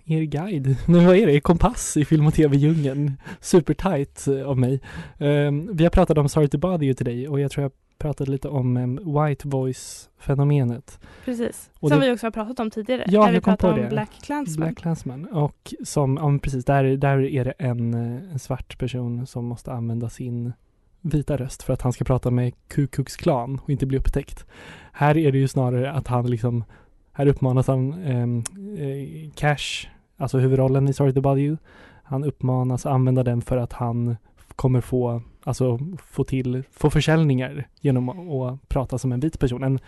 er 0.05 0.23
guide, 0.23 0.75
nej 0.87 1.05
vad 1.05 1.15
är 1.15 1.27
det, 1.27 1.41
kompass 1.41 1.97
i 1.97 2.05
film 2.05 2.27
och 2.27 2.33
tv-djungeln. 2.33 3.13
Supertight 3.39 4.27
av 4.45 4.57
mig. 4.57 4.81
Eh, 5.17 5.51
vi 5.71 5.83
har 5.83 5.89
pratat 5.89 6.17
om 6.17 6.29
Sorry 6.29 6.47
to 6.47 6.57
bother 6.57 6.85
you 6.85 6.93
till 6.93 7.05
dig 7.05 7.27
och 7.27 7.39
jag 7.39 7.51
tror 7.51 7.63
jag 7.63 7.71
pratade 7.97 8.31
lite 8.31 8.47
om 8.49 8.77
eh, 8.77 8.87
white 8.87 9.47
voice-fenomenet. 9.47 10.99
Precis. 11.25 11.69
Och 11.79 11.89
som 11.89 11.99
det- 11.99 12.05
vi 12.05 12.13
också 12.13 12.25
har 12.25 12.31
pratat 12.31 12.59
om 12.59 12.71
tidigare. 12.71 13.03
Ja, 13.07 13.19
när 13.19 13.27
jag 13.27 13.33
vi 13.33 13.41
pratade 13.41 13.73
om 13.73 13.79
det. 13.79 13.89
Black 13.89 14.11
Klansman. 14.21 14.67
Black 14.67 14.77
Klansman. 14.77 15.25
Och 15.25 15.73
som, 15.83 16.17
ja 16.17 16.39
precis, 16.43 16.65
där, 16.65 16.83
där 16.83 17.21
är 17.25 17.45
det 17.45 17.51
en, 17.57 17.93
eh, 17.93 18.31
en 18.31 18.39
svart 18.39 18.77
person 18.77 19.27
som 19.27 19.45
måste 19.45 19.71
använda 19.71 20.09
sin 20.09 20.53
vita 21.01 21.37
röst 21.37 21.63
för 21.63 21.73
att 21.73 21.81
han 21.81 21.93
ska 21.93 22.05
prata 22.05 22.31
med 22.31 22.53
Ku 22.67 22.87
Klux 22.87 23.17
Klan 23.17 23.59
och 23.63 23.69
inte 23.69 23.85
bli 23.85 23.97
upptäckt. 23.97 24.45
Här 24.93 25.17
är 25.17 25.31
det 25.31 25.37
ju 25.37 25.47
snarare 25.47 25.91
att 25.91 26.07
han 26.07 26.27
liksom, 26.27 26.63
här 27.11 27.27
uppmanas 27.27 27.67
han, 27.67 27.93
ehm, 27.93 28.37
eh, 28.77 29.31
Cash, 29.35 29.87
alltså 30.17 30.37
huvudrollen 30.39 30.87
i 30.87 30.93
Sorry 30.93 31.13
to 31.13 31.21
Bother 31.21 31.41
You, 31.41 31.57
han 32.03 32.23
uppmanas 32.23 32.85
använda 32.85 33.23
den 33.23 33.41
för 33.41 33.57
att 33.57 33.73
han 33.73 34.15
kommer 34.55 34.81
få, 34.81 35.21
alltså 35.43 35.79
få 36.03 36.23
till, 36.23 36.63
få 36.71 36.89
försäljningar 36.89 37.67
genom 37.79 38.09
att, 38.09 38.17
att 38.53 38.69
prata 38.69 38.97
som 38.97 39.11
en 39.11 39.19
vit 39.19 39.39
person. 39.39 39.63
En, 39.63 39.79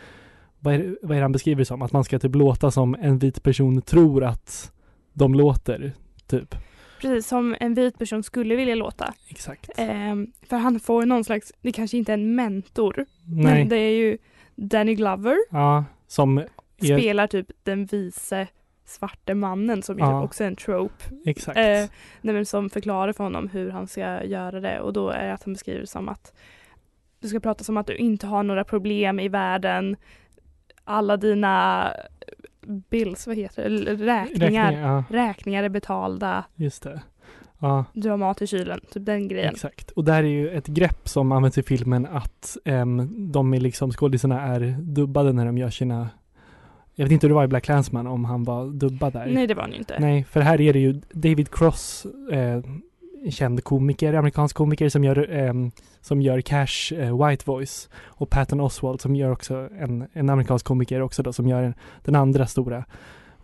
vad, 0.60 0.74
är, 0.74 0.78
det- 0.80 0.96
vad 1.02 1.12
är 1.12 1.16
det 1.16 1.22
han 1.26 1.32
beskriver 1.32 1.60
det 1.60 1.66
som? 1.66 1.82
Att 1.82 1.92
man 1.92 2.04
ska 2.04 2.20
typ 2.20 2.36
låta 2.36 2.72
som 2.72 2.96
en 3.02 3.18
vit 3.18 3.44
person 3.44 3.82
tror 3.82 4.24
att 4.24 4.72
de 5.14 5.34
låter, 5.36 5.94
typ. 6.28 6.56
Precis 7.04 7.28
som 7.28 7.56
en 7.60 7.74
vit 7.74 7.98
person 8.00 8.24
skulle 8.24 8.56
vilja 8.56 8.76
låta. 8.76 9.14
Exakt. 9.30 9.70
Ehm, 9.78 10.32
för 10.50 10.58
han 10.58 10.80
får 10.80 11.06
någon 11.06 11.24
slags, 11.24 11.54
det 11.62 11.72
kanske 11.72 11.98
inte 11.98 12.12
är 12.12 12.14
en 12.14 12.36
mentor, 12.36 12.96
Nej. 13.26 13.54
men 13.54 13.70
det 13.70 13.78
är 13.78 13.92
ju 13.92 14.18
Danny 14.56 14.96
Glover 14.96 15.38
Ja, 15.50 15.86
som 16.08 16.38
är, 16.38 16.48
spelar 16.78 17.28
typ 17.28 17.48
den 17.64 17.86
vise 17.86 18.48
svarte 18.86 19.34
mannen 19.34 19.82
som 19.84 20.00
Ja. 20.00 20.24
också 20.24 20.44
är 20.44 20.48
en 20.48 20.56
trope. 20.56 21.04
exakt. 21.26 21.58
Eh, 21.58 21.86
nej, 22.22 22.46
som 22.46 22.70
förklarar 22.70 23.14
för 23.14 23.24
honom 23.24 23.48
hur 23.50 23.70
han 23.72 23.88
ska 23.88 24.24
göra 24.24 24.60
det 24.60 24.80
och 24.80 24.94
då 24.94 25.10
är 25.10 25.28
det 25.28 25.34
att 25.34 25.44
han 25.44 25.54
beskriver 25.54 25.80
det 25.82 25.88
som 25.88 26.10
att 26.10 26.34
du 27.20 27.28
ska 27.28 27.40
prata 27.40 27.64
som 27.64 27.78
att 27.78 27.88
du 27.88 27.96
inte 27.96 28.28
har 28.28 28.44
några 28.44 28.64
problem 28.64 29.20
i 29.20 29.28
världen. 29.28 29.96
Alla 30.84 31.18
dina 31.18 31.90
bills, 32.68 33.28
vad 33.28 33.36
heter 33.36 33.62
det, 33.62 33.68
Eller 33.68 33.96
räkningar, 33.96 34.72
ja, 34.72 35.04
räkningar 35.10 35.64
är 35.64 35.70
betalda, 35.70 36.46
just 36.56 36.84
det. 36.84 37.02
Ja, 37.60 37.86
du 37.94 38.10
har 38.10 38.18
mat 38.18 38.42
i 38.42 38.48
kylen, 38.48 38.80
typ 38.92 39.06
den 39.06 39.28
grejen. 39.28 39.54
exakt. 39.54 39.92
Och 39.92 40.04
där 40.04 40.24
är 40.24 40.28
ju 40.28 40.50
ett 40.50 40.68
grepp 40.68 41.08
som 41.08 41.32
används 41.32 41.58
i 41.58 41.64
filmen 41.64 42.08
att 42.12 42.58
em, 42.66 43.10
de 43.32 43.54
är 43.54 43.60
liksom, 43.60 43.92
skådisarna 43.92 44.42
är 44.42 44.60
dubbade 44.80 45.34
när 45.34 45.46
de 45.46 45.58
gör 45.58 45.70
sina 45.70 46.10
jag 46.96 47.06
vet 47.06 47.12
inte 47.12 47.28
hur 47.28 47.30
det 47.30 47.36
var 47.36 47.44
i 47.44 47.48
Black 47.48 47.64
Clansman 47.64 48.08
om 48.08 48.26
han 48.26 48.44
var 48.44 48.66
dubbad 48.66 49.14
där. 49.14 49.26
Nej 49.26 49.48
det 49.48 49.54
var 49.54 49.62
han 49.62 49.72
ju 49.72 49.78
inte. 49.78 50.00
Nej, 50.00 50.24
för 50.24 50.42
här 50.42 50.62
är 50.62 50.74
det 50.74 50.80
ju 50.80 51.02
David 51.12 51.52
Cross, 51.52 52.06
eh, 52.32 52.62
känd 53.32 53.64
komiker, 53.64 54.14
amerikansk 54.14 54.56
komiker 54.56 54.90
som 54.90 55.04
gör, 55.04 55.32
ehm, 55.32 55.72
som 56.02 56.22
gör 56.22 56.42
Cash 56.42 56.94
eh, 56.94 57.28
White 57.28 57.44
Voice 57.46 57.90
och 58.04 58.30
Patton 58.30 58.60
Oswalt 58.60 59.02
som 59.02 59.16
gör 59.16 59.32
också 59.32 59.70
en, 59.80 60.08
en 60.14 60.30
amerikansk 60.30 60.66
komiker 60.66 61.02
också 61.02 61.24
då 61.24 61.34
som 61.34 61.48
gör 61.48 61.64
en, 61.64 61.74
den 62.04 62.16
andra 62.16 62.48
stora 62.48 62.86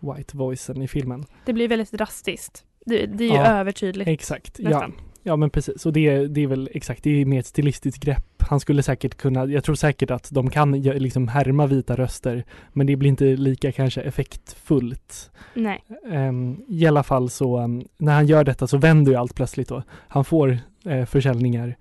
White 0.00 0.36
Voicen 0.36 0.82
i 0.82 0.88
filmen. 0.88 1.26
Det 1.44 1.52
blir 1.52 1.68
väldigt 1.68 1.92
drastiskt. 1.92 2.64
Det, 2.86 3.06
det 3.06 3.24
är 3.24 3.28
ju 3.28 3.34
Ja. 3.34 3.46
övertydligt 3.46 4.08
Exakt, 4.08 4.58
nästan. 4.58 4.94
Ja 4.96 5.04
men 5.36 5.50
precis, 5.50 5.86
och 5.86 5.92
det, 5.92 6.26
det 6.26 6.40
är 6.40 6.46
väl 6.46 6.70
exakt, 6.74 7.02
det 7.02 7.10
är 7.10 7.24
mer 7.24 7.40
ett 7.40 7.46
stilistiskt 7.46 8.04
grepp. 8.04 8.24
Han 8.38 8.60
skulle 8.60 8.82
säkert 8.82 9.14
kunna, 9.14 9.46
jag 9.46 9.64
tror 9.64 9.74
säkert 9.74 10.10
att 10.10 10.28
de 10.30 10.50
kan 10.50 10.80
liksom 10.82 11.28
härma 11.28 11.66
vita 11.66 11.96
röster, 11.96 12.44
men 12.72 12.86
det 12.86 12.96
blir 12.96 13.08
inte 13.08 13.24
lika 13.24 13.72
kanske 13.72 14.00
effektfullt. 14.00 15.30
Nej. 15.54 15.84
Um, 16.04 16.64
I 16.68 16.86
alla 16.86 17.02
fall 17.02 17.30
så, 17.30 17.58
um, 17.60 17.84
när 17.98 18.14
han 18.14 18.26
gör 18.26 18.44
detta 18.44 18.66
så 18.66 18.78
vänder 18.78 19.12
ju 19.12 19.18
allt 19.18 19.34
plötsligt 19.34 19.68
då. 19.68 19.82
Han 20.08 20.24
får 20.24 20.58
eh, 20.84 21.04
försäljningar 21.04 21.76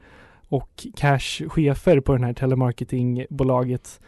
och 0.49 0.85
Cash-chefer 0.95 1.99
på 1.99 2.13
den 2.13 2.23
här 2.23 2.33
telemarketingbolaget 2.33 3.99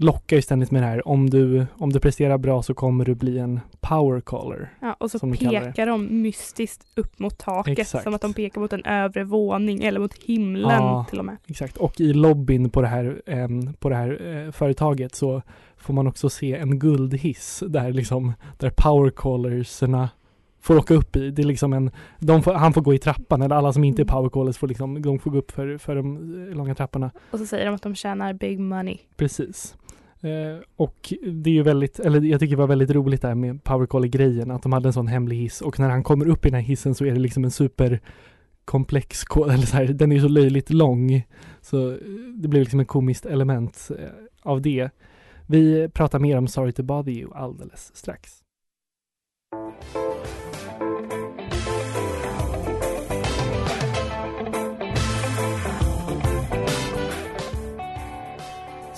lockar 0.00 0.36
ju 0.36 0.42
ständigt 0.42 0.70
med 0.70 0.82
det 0.82 0.86
här. 0.86 1.08
Om 1.08 1.30
du, 1.30 1.66
om 1.78 1.92
du 1.92 2.00
presterar 2.00 2.38
bra 2.38 2.62
så 2.62 2.74
kommer 2.74 3.04
du 3.04 3.14
bli 3.14 3.38
en 3.38 3.60
power 3.80 4.20
caller. 4.20 4.72
Ja, 4.80 4.96
och 5.00 5.10
så 5.10 5.18
pekar 5.18 5.86
de 5.86 6.22
mystiskt 6.22 6.86
upp 6.98 7.18
mot 7.18 7.38
taket 7.38 7.78
Exakt. 7.78 8.04
som 8.04 8.14
att 8.14 8.20
de 8.22 8.34
pekar 8.34 8.60
mot 8.60 8.72
en 8.72 8.84
övre 8.84 9.24
våning 9.24 9.84
eller 9.84 10.00
mot 10.00 10.14
himlen 10.14 10.70
Ja. 10.82 11.06
till 11.10 11.18
och 11.18 11.24
med. 11.24 11.36
Exakt, 11.46 11.76
och 11.76 12.00
i 12.00 12.12
lobbyn 12.12 12.70
på 12.70 12.80
det 12.82 12.88
här, 12.88 13.22
em, 13.26 13.72
på 13.74 13.88
det 13.88 13.96
här 13.96 14.44
eh, 14.46 14.52
företaget 14.52 15.14
så 15.14 15.42
får 15.76 15.94
man 15.94 16.06
också 16.06 16.30
se 16.30 16.54
en 16.56 16.78
guldhiss 16.78 17.62
där 17.68 17.92
liksom, 17.92 18.32
där 18.58 18.70
powercallerserna 18.76 20.08
får 20.62 20.76
åka 20.78 20.94
upp 20.94 21.16
i. 21.16 21.30
Det 21.30 21.42
är 21.42 21.46
liksom 21.46 21.72
en, 21.72 21.90
får, 22.42 22.52
han 22.54 22.72
får 22.72 22.80
gå 22.82 22.94
i 22.94 22.98
trappan, 22.98 23.42
eller 23.42 23.56
alla 23.56 23.72
som 23.72 23.84
inte 23.84 24.02
är 24.02 24.04
Mm. 24.04 24.14
powercallers 24.14 24.56
får 24.58 24.68
liksom, 24.68 25.02
de 25.02 25.18
får 25.18 25.30
gå 25.30 25.38
upp 25.38 25.50
för, 25.50 25.78
för 25.78 25.94
de 25.96 26.16
eh, 26.48 26.56
långa 26.56 26.74
trapporna. 26.74 27.10
Och 27.30 27.38
så 27.38 27.46
säger 27.46 27.66
de 27.66 27.74
att 27.74 27.82
de 27.82 27.94
tjänar 27.94 28.32
big 28.32 28.60
money. 28.60 28.98
Precis. 29.16 29.76
Eh, 30.20 30.62
och 30.76 31.14
det 31.32 31.50
är 31.50 31.54
ju 31.54 31.62
väldigt, 31.62 32.00
eller 32.00 32.20
jag 32.20 32.40
tycker 32.40 32.56
det 32.56 32.60
var 32.60 32.66
väldigt 32.66 32.90
roligt 32.90 33.22
där 33.22 33.34
med 33.34 33.64
powercaller-grejen, 33.64 34.50
att 34.50 34.62
de 34.62 34.72
hade 34.72 34.88
en 34.88 34.92
sån 34.92 35.06
hemlig 35.06 35.36
hiss 35.36 35.60
och 35.60 35.78
när 35.78 35.90
han 35.90 36.02
kommer 36.02 36.28
upp 36.28 36.46
i 36.46 36.50
den 36.50 36.60
här 36.60 36.68
hissen 36.68 36.94
så 36.94 37.04
är 37.04 37.12
det 37.12 37.20
liksom 37.20 37.44
en 37.44 37.50
super 37.50 38.00
komplex 38.64 39.24
kod, 39.24 39.50
eller 39.52 39.66
så 39.66 39.76
här, 39.76 39.86
den 39.86 40.12
är 40.12 40.16
ju 40.16 40.22
så 40.22 40.28
löjligt 40.28 40.70
lång. 40.70 41.26
Så 41.60 41.90
eh, 41.90 41.98
det 42.36 42.48
blir 42.48 42.60
liksom 42.60 42.80
ett 42.80 42.88
komiskt 42.88 43.26
element 43.26 43.90
eh, 43.98 44.08
av 44.42 44.62
det. 44.62 44.90
Vi 45.46 45.88
pratar 45.88 46.18
mer 46.18 46.38
om 46.38 46.48
Sorry 46.48 46.72
to 46.72 46.82
bother 46.82 47.12
you 47.12 47.34
alldeles 47.34 47.96
strax. 47.96 48.42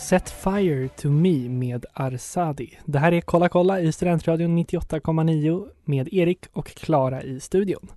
Set 0.02 0.30
Fire 0.30 0.88
to 0.88 1.08
Me 1.10 1.48
med 1.48 1.86
Arsadi. 1.94 2.78
Det 2.84 2.98
här 2.98 3.12
är 3.12 3.20
Kolla 3.20 3.48
kolla 3.48 3.80
i 3.80 3.92
Studentradion 3.92 4.58
98,9 4.58 5.68
med 5.84 6.08
Erik 6.14 6.46
och 6.52 6.66
Klara 6.66 7.22
i 7.22 7.40
studion. 7.40 7.88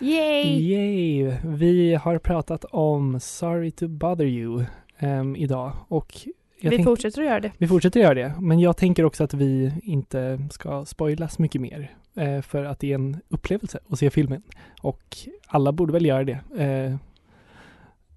Yay! 0.00 0.44
Yay! 0.72 1.32
Vi 1.44 1.94
har 1.94 2.18
pratat 2.18 2.64
om 2.64 3.20
Sorry 3.20 3.70
to 3.70 3.88
bother 3.88 4.24
you 4.24 4.64
ehm, 4.98 5.36
idag 5.36 5.72
och 5.88 6.14
Vi 6.60 6.68
tänk- 6.70 6.84
fortsätter 6.84 7.20
att 7.22 7.26
göra 7.28 7.40
det. 7.40 7.52
vi 7.58 7.68
fortsätter 7.68 8.00
göra 8.00 8.14
det, 8.14 8.32
men 8.40 8.60
jag 8.60 8.76
tänker 8.76 9.04
också 9.04 9.24
att 9.24 9.34
vi 9.34 9.72
inte 9.82 10.38
ska 10.50 10.84
spoila 10.84 11.28
så 11.28 11.42
mycket 11.42 11.60
mer 11.60 11.90
eh, 12.16 12.40
för 12.42 12.64
att 12.64 12.80
det 12.80 12.90
är 12.90 12.94
en 12.94 13.16
upplevelse 13.28 13.78
att 13.88 13.98
se 13.98 14.10
filmen 14.10 14.42
och 14.82 15.16
alla 15.46 15.72
borde 15.72 15.92
väl 15.92 16.06
göra 16.06 16.24
det, 16.24 16.38
eh, 16.58 16.96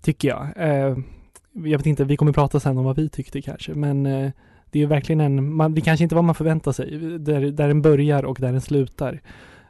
tycker 0.02 0.28
jag. 0.28 0.48
Eh, 0.56 0.98
jag 1.54 1.78
vet 1.78 1.86
inte, 1.86 2.04
vi 2.04 2.18
kommer 2.18 2.34
prata 2.34 2.60
sen 2.60 2.78
om 2.78 2.86
vad 2.86 2.96
vi 2.96 3.10
tyckte 3.10 3.42
kanske, 3.42 3.74
men 3.74 4.06
eh, 4.06 4.32
det 4.72 4.82
är 4.82 4.88
verkligen 4.88 5.22
en, 5.22 5.54
man, 5.54 5.76
det 5.76 5.82
kanske 5.82 6.04
inte 6.04 6.16
vad 6.16 6.24
man 6.24 6.36
förväntar 6.36 6.72
sig, 6.72 6.98
där, 7.20 7.42
där 7.42 7.68
den 7.68 7.82
börjar 7.82 8.24
och 8.26 8.38
där 8.40 8.52
den 8.52 8.62
slutar. 8.62 9.22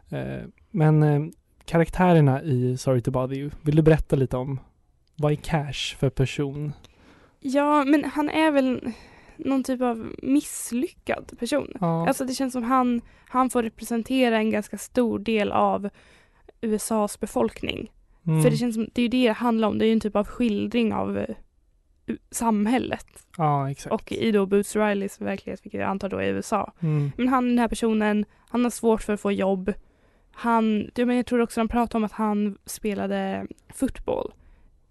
Eh, 0.09 0.43
men 0.71 1.03
eh, 1.03 1.21
karaktärerna 1.65 2.43
i 2.43 2.77
Sorry 2.77 3.01
to 3.01 3.11
bother 3.11 3.37
you, 3.37 3.49
vill 3.61 3.75
du 3.75 3.81
berätta 3.81 4.15
lite 4.15 4.37
om 4.37 4.59
vad 5.15 5.31
är 5.31 5.35
Cash 5.35 5.97
för 5.99 6.09
person? 6.09 6.73
Ja, 7.39 7.83
men 7.85 8.03
han 8.03 8.29
är 8.29 8.51
väl 8.51 8.91
någon 9.37 9.63
typ 9.63 9.81
av 9.81 10.13
misslyckad 10.21 11.31
person. 11.39 11.73
Ja, 11.79 12.07
Alltså 12.07 12.25
det 12.25 12.33
känns 12.33 12.53
som 12.53 12.63
han, 12.63 13.01
han 13.27 13.49
får 13.49 13.63
representera 13.63 14.37
en 14.37 14.51
ganska 14.51 14.77
stor 14.77 15.19
del 15.19 15.51
av 15.51 15.89
USAs 16.61 17.19
befolkning. 17.19 17.91
mm, 18.27 18.43
För 18.43 18.49
det 18.49 18.57
känns 18.57 18.75
som, 18.75 18.87
det 18.93 19.01
är 19.01 19.03
ju 19.03 19.09
det 19.09 19.27
det 19.27 19.33
handlar 19.33 19.67
om, 19.67 19.77
det 19.77 19.85
är 19.85 19.87
ju 19.87 19.93
en 19.93 19.99
typ 19.99 20.15
av 20.15 20.27
skildring 20.27 20.93
av 20.93 21.25
samhället. 22.31 23.07
ja 23.37 23.71
exakt. 23.71 23.93
Och 23.93 24.11
i 24.11 24.31
då 24.31 24.45
Boots 24.45 24.75
Rileys 24.75 25.21
verklighet, 25.21 25.65
vilket 25.65 25.81
jag 25.81 25.89
antar 25.89 26.09
då 26.09 26.17
är 26.17 26.33
USA. 26.33 26.73
Mm. 26.79 27.11
Men 27.17 27.27
han, 27.27 27.47
den 27.47 27.59
här 27.59 27.67
personen, 27.67 28.25
han 28.49 28.63
har 28.63 28.71
svårt 28.71 29.01
för 29.01 29.13
att 29.13 29.21
få 29.21 29.31
jobb. 29.31 29.73
Han, 30.31 30.91
ja, 30.95 31.05
men 31.05 31.15
jag 31.15 31.25
tror 31.25 31.41
också 31.41 31.59
de 31.59 31.67
pratar 31.67 31.99
om 31.99 32.03
att 32.03 32.11
han 32.11 32.57
spelade 32.65 33.47
fotboll 33.73 34.33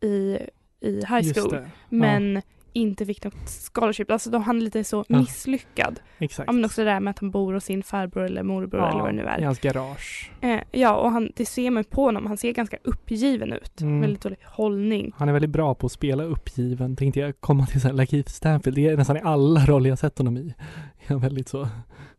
i, 0.00 0.38
i 0.80 0.96
high 0.96 1.32
school. 1.34 1.58
Men 1.88 2.42
inte 2.78 3.06
fick 3.06 3.24
något 3.24 3.34
scholarship. 3.74 4.10
Alltså 4.10 4.30
då 4.30 4.38
han 4.38 4.56
är 4.56 4.60
lite 4.60 4.84
så 4.84 5.04
Ja. 5.08 5.18
misslyckad. 5.18 6.00
Exakt. 6.18 6.46
Ja, 6.46 6.52
men 6.52 6.64
också 6.64 6.84
det 6.84 6.90
där 6.90 7.00
med 7.00 7.10
att 7.10 7.18
han 7.18 7.30
bor 7.30 7.52
hos 7.54 7.64
sin 7.64 7.82
farbror 7.82 8.24
eller 8.24 8.42
morbror 8.42 8.88
eller 8.88 9.00
vad 9.00 9.08
det 9.08 9.12
nu 9.16 9.22
I 9.22 9.26
är. 9.26 9.42
hans 9.44 9.58
garage. 9.60 10.30
Eh, 10.40 10.60
ja, 10.72 10.96
och 10.96 11.10
han, 11.10 11.30
det 11.36 11.46
ser 11.46 11.70
man 11.70 11.84
på 11.84 12.02
honom. 12.04 12.26
Han 12.26 12.36
ser 12.36 12.52
ganska 12.52 12.76
uppgiven 12.84 13.52
ut. 13.52 13.80
Mm. 13.80 14.00
Väldigt 14.00 14.22
dålig 14.22 14.38
hållning. 14.44 15.12
Han 15.16 15.28
är 15.28 15.32
väldigt 15.32 15.50
bra 15.50 15.74
på 15.74 15.86
att 15.86 15.92
spela 15.92 16.24
uppgiven. 16.24 16.96
Tänkte 16.96 17.20
jag 17.20 17.40
komma 17.40 17.66
till 17.66 17.80
sen 17.80 17.96
Lakeith 17.96 18.32
Stanfield. 18.32 18.76
Det 18.76 18.86
är 18.86 18.96
nästan 18.96 19.16
i 19.16 19.20
alla 19.24 19.66
roller 19.66 19.90
jag 19.90 19.98
sett 19.98 20.18
honom 20.18 20.36
i. 20.36 20.54
Är 21.00 21.08
han 21.08 21.20
väldigt 21.20 21.48
så, 21.48 21.68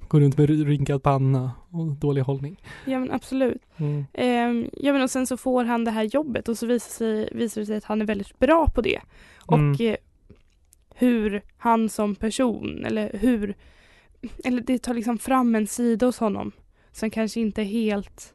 går 0.08 0.20
runt 0.20 0.38
med 0.38 0.50
rynkad 0.50 1.04
panna 1.04 1.52
och 1.72 1.88
dålig 1.92 2.22
hållning. 2.22 2.62
Ja, 2.86 3.00
men 3.00 3.12
absolut. 3.12 3.62
Mm. 3.78 4.06
Eh, 4.14 4.70
ja, 4.86 4.94
men 4.94 5.02
och 5.02 5.10
sen 5.12 5.28
så 5.28 5.38
får 5.38 5.66
han 5.66 5.86
det 5.86 5.92
här 5.92 6.04
jobbet 6.04 6.48
och 6.50 6.58
så 6.58 6.66
visar, 6.66 6.90
sig, 6.92 7.30
visar 7.32 7.62
det 7.62 7.66
sig 7.66 7.78
att 7.78 7.84
han 7.84 8.02
är 8.02 8.06
väldigt 8.06 8.40
bra 8.40 8.66
på 8.76 8.82
det. 8.82 9.00
Och 9.46 9.58
Mm. 9.58 9.76
Hur 11.00 11.42
han 11.58 11.90
som 11.90 12.16
person, 12.16 12.86
eller 12.86 13.10
hur, 13.14 13.56
eller 14.46 14.62
det 14.62 14.80
tar 14.80 14.94
liksom 14.94 15.18
fram 15.18 15.56
en 15.56 15.68
sida 15.68 16.06
hos 16.06 16.20
honom 16.20 16.52
som 16.92 17.10
kanske 17.10 17.40
inte 17.40 17.62
är 17.62 17.66
helt 17.66 18.34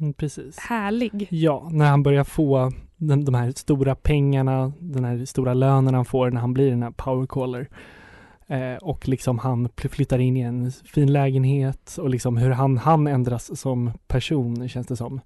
Mm, 0.00 0.12
precis. 0.12 0.58
härlig. 0.58 1.26
Ja, 1.30 1.68
när 1.72 1.90
han 1.90 2.02
börjar 2.02 2.24
få 2.24 2.72
den, 2.96 3.24
de 3.24 3.34
här 3.34 3.50
stora 3.50 3.94
pengarna, 3.94 4.72
den 4.80 5.04
här 5.04 5.24
stora 5.24 5.54
lönen 5.54 5.94
han 5.94 6.04
får 6.04 6.30
när 6.30 6.40
han 6.40 6.54
blir 6.54 6.70
den 6.70 6.82
här 6.82 6.90
powercaller. 6.90 7.68
Eh, 8.46 8.74
och 8.82 9.08
liksom 9.08 9.38
han 9.38 9.68
flyttar 9.76 10.18
in 10.18 10.36
i 10.36 10.40
en 10.40 10.70
fin 10.70 11.12
lägenhet 11.12 11.96
och 12.00 12.10
liksom 12.10 12.36
hur 12.36 12.50
han, 12.50 12.78
han 12.78 13.06
ändras 13.06 13.60
som 13.60 13.90
person 14.06 14.68
känns 14.68 14.86
det 14.86 14.96
som. 14.96 15.20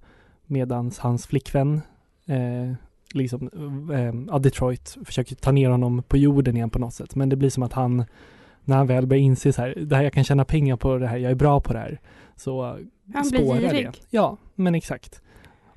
Medans 0.46 0.98
hans 0.98 1.26
flickvän, 1.26 1.80
eh, 2.26 2.72
liksom, 3.14 3.50
eh, 3.92 4.32
ja, 4.32 4.38
Detroit 4.38 4.96
försöker 5.04 5.34
ta 5.34 5.52
ner 5.52 5.70
honom 5.70 6.02
på 6.02 6.16
jorden 6.16 6.56
igen 6.56 6.70
på 6.70 6.78
något 6.78 6.94
sätt. 6.94 7.14
Men 7.14 7.28
det 7.28 7.36
blir 7.36 7.50
som 7.50 7.62
att 7.62 7.72
han, 7.72 8.04
när 8.64 8.76
han 8.76 8.86
väl 8.86 9.06
börjar 9.06 9.22
inse 9.22 9.52
så 9.52 9.62
här, 9.62 9.74
det 9.86 9.96
här 9.96 10.02
jag 10.02 10.12
kan 10.12 10.24
tjäna 10.24 10.44
pengar 10.44 10.76
på 10.76 10.98
det 10.98 11.06
här, 11.06 11.16
jag 11.16 11.30
är 11.30 11.34
bra 11.36 11.60
på 11.60 11.72
det 11.72 11.78
här. 11.78 12.00
Så 12.36 12.62
Han 13.14 13.28
blir 13.30 13.40
spårar 13.40 13.60
girig. 13.60 13.86
det. 13.86 13.98
Ja, 14.10 14.36
men 14.54 14.74
exakt. 14.74 15.22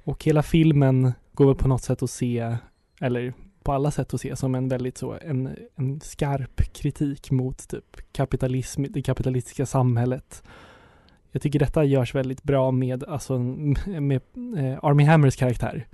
Och 0.03 0.23
hela 0.23 0.43
filmen 0.43 1.13
går 1.33 1.45
väl 1.45 1.55
på 1.55 1.67
något 1.67 1.83
sätt 1.83 2.03
att 2.03 2.09
se, 2.09 2.57
eller 3.01 3.33
på 3.63 3.71
alla 3.73 3.91
sätt 3.91 4.13
att 4.13 4.21
se 4.21 4.35
som 4.35 4.55
en 4.55 4.69
väldigt 4.69 4.97
så, 4.97 5.17
en, 5.21 5.49
en 5.75 5.99
skarp 6.01 6.73
kritik 6.73 7.31
mot 7.31 7.67
typ 7.69 8.11
kapitalism, 8.11 8.85
det 8.89 9.01
kapitalistiska 9.01 9.65
samhället. 9.65 10.43
Jag 11.31 11.41
tycker 11.41 11.59
detta 11.59 11.83
görs 11.83 12.15
väldigt 12.15 12.43
bra 12.43 12.71
med, 12.71 13.03
alltså, 13.03 13.39
med 13.39 14.21
eh, 14.57 14.79
Army 14.83 15.03
Hammers 15.03 15.35
karaktär. 15.35 15.87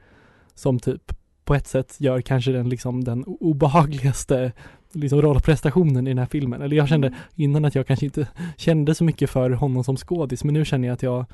Som 0.54 0.80
typ 0.80 1.14
på 1.46 1.56
ett 1.56 1.68
sätt 1.68 1.96
gör 2.00 2.22
kanske 2.22 2.52
den 2.52 2.70
liksom 2.70 3.04
den 3.04 3.24
obehagligaste 3.24 4.52
liksom 4.94 5.22
rollprestationen 5.22 6.08
i 6.08 6.10
den 6.10 6.18
här 6.18 6.26
filmen. 6.26 6.62
Eller 6.62 6.76
jag 6.78 6.88
kände 6.90 7.08
Mm. 7.08 7.20
innan 7.36 7.66
att 7.66 7.76
jag 7.76 7.88
kanske 7.88 8.06
inte 8.06 8.28
kände 8.58 8.96
så 8.96 9.04
mycket 9.04 9.30
för 9.30 9.50
honom 9.50 9.84
som 9.84 9.98
skådis, 9.98 10.44
men 10.44 10.54
nu 10.54 10.66
känner 10.66 10.88
jag 10.88 10.94
att 10.94 11.04
jag 11.04 11.26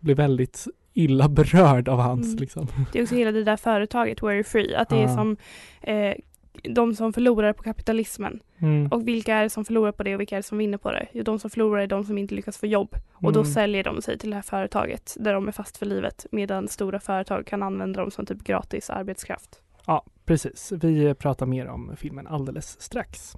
blev 0.00 0.16
väldigt 0.16 0.66
illa 0.94 1.28
berörd 1.28 1.88
av 1.88 1.98
hans 1.98 2.26
Mm. 2.26 2.36
liksom. 2.40 2.66
Det 2.92 2.98
är 2.98 3.02
också 3.02 3.14
hela 3.14 3.32
det 3.32 3.44
där 3.44 3.56
företaget, 3.56 4.22
Where 4.22 4.44
Free, 4.44 4.74
att 4.74 4.88
det 4.88 4.96
är 4.96 5.04
Ah. 5.04 5.14
som 5.14 5.36
eh, 5.80 6.14
de 6.62 6.94
som 6.94 7.12
förlorar 7.12 7.52
på 7.52 7.62
kapitalismen. 7.62 8.40
Mm. 8.58 8.86
Och 8.86 9.08
vilka 9.08 9.34
är 9.34 9.42
det 9.42 9.50
som 9.50 9.64
förlorar 9.64 9.92
på 9.92 10.02
det 10.02 10.14
och 10.14 10.20
vilka 10.20 10.34
är 10.34 10.38
det 10.38 10.42
som 10.46 10.58
vinner 10.58 10.78
på 10.78 10.92
det? 10.92 11.06
Jo, 11.12 11.22
de 11.22 11.38
som 11.38 11.50
förlorar 11.50 11.82
är 11.82 11.86
de 11.86 12.04
som 12.04 12.18
inte 12.18 12.34
lyckas 12.34 12.58
få 12.58 12.66
jobb. 12.66 12.94
Och 13.12 13.32
då 13.32 13.40
Mm. 13.40 13.52
säljer 13.52 13.84
de 13.84 14.02
sig 14.02 14.18
till 14.18 14.30
det 14.30 14.36
här 14.36 14.42
företaget 14.42 15.16
där 15.20 15.34
de 15.34 15.48
är 15.48 15.52
fast 15.52 15.76
för 15.76 15.86
livet 15.86 16.26
medan 16.32 16.68
stora 16.68 17.00
företag 17.00 17.46
kan 17.46 17.62
använda 17.62 18.00
dem 18.00 18.10
som 18.10 18.26
typ 18.26 18.42
gratis 18.44 18.90
arbetskraft. 18.90 19.62
Ja, 19.86 20.04
precis. 20.24 20.72
Vi 20.72 21.14
pratar 21.14 21.46
mer 21.46 21.66
om 21.68 21.92
filmen 21.96 22.26
alldeles 22.26 22.80
strax. 22.80 23.36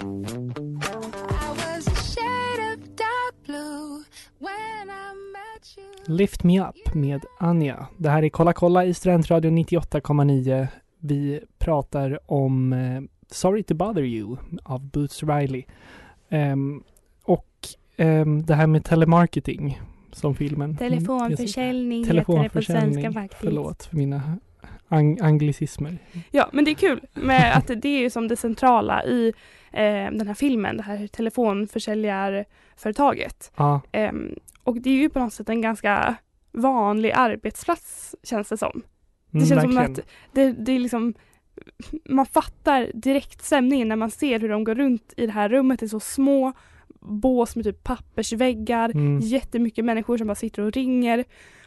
I 0.00 0.91
Lift 6.06 6.44
Me 6.44 6.60
Up 6.60 6.94
med 6.94 7.24
Anja. 7.38 7.86
Det 7.96 8.08
här 8.08 8.22
är 8.22 8.28
Kolla 8.28 8.52
kolla 8.52 8.84
i 8.84 8.94
Studentradion 8.94 9.58
98,9. 9.58 10.66
Vi 10.98 11.40
pratar 11.58 12.18
om 12.32 12.72
eh, 12.72 13.00
Sorry 13.30 13.62
to 13.62 13.74
bother 13.74 14.02
you 14.02 14.36
av 14.62 14.80
Boots 14.90 15.22
Riley. 15.22 15.64
Ehm, 16.28 16.82
och 17.24 17.48
ehm, 17.96 18.42
det 18.42 18.54
här 18.54 18.66
med 18.66 18.84
telemarketing 18.84 19.80
som 20.12 20.34
filmen. 20.34 20.76
Telefonförsäljning 20.76 22.04
Mm, 22.04 22.04
heter 22.04 22.14
det 22.14 22.24
på 22.24 22.32
Telefonförsäljning. 22.32 22.94
svenska 22.94 23.12
faktiskt. 23.20 23.42
Förlåt 23.44 23.84
för 23.84 23.96
mina 23.96 24.38
ang- 24.88 25.18
anglicismer. 25.22 25.98
Ja, 26.30 26.48
men 26.52 26.64
det 26.64 26.70
är 26.70 26.74
kul 26.74 27.00
med 27.14 27.56
att 27.56 27.66
det 27.66 27.88
är 27.88 28.00
ju 28.00 28.10
som 28.10 28.28
det 28.28 28.36
centrala 28.36 29.04
i 29.04 29.32
eh, 29.72 29.82
den 30.12 30.26
här 30.26 30.34
filmen, 30.34 30.76
det 30.76 30.82
här 30.82 31.06
telefonförsäljarföretaget. 31.06 33.52
Ja, 33.56 33.80
Ehm, 33.92 34.34
och 34.64 34.80
det 34.80 34.90
är 34.90 34.94
ju 34.94 35.08
på 35.08 35.18
något 35.18 35.32
sätt 35.32 35.48
en 35.48 35.60
ganska 35.60 36.14
vanlig 36.52 37.10
arbetsplats 37.10 38.14
känns 38.22 38.48
det 38.48 38.56
som. 38.56 38.82
Det 39.30 39.38
mm, 39.38 39.48
känns 39.48 39.62
som 39.62 39.74
verkligen. 39.74 39.92
att 40.00 40.06
det, 40.32 40.52
det 40.52 40.72
är 40.72 40.78
liksom 40.78 41.14
man 42.04 42.26
fattar 42.26 42.90
direkt 42.94 43.44
stämningen 43.44 43.88
när 43.88 43.96
man 43.96 44.10
ser 44.10 44.38
hur 44.40 44.48
de 44.48 44.64
går 44.64 44.74
runt 44.74 45.14
i 45.16 45.26
det 45.26 45.32
här 45.32 45.48
rummet. 45.48 45.80
Det 45.80 45.86
är 45.86 45.88
så 45.88 46.00
små 46.00 46.52
bås 47.00 47.56
med 47.56 47.64
typ 47.64 47.84
pappersväggar, 47.84 48.90
Mm. 48.90 49.18
jättemycket 49.20 49.84
människor 49.84 50.18
som 50.18 50.26
bara 50.26 50.34
sitter 50.34 50.62
och 50.62 50.72
ringer. 50.72 51.24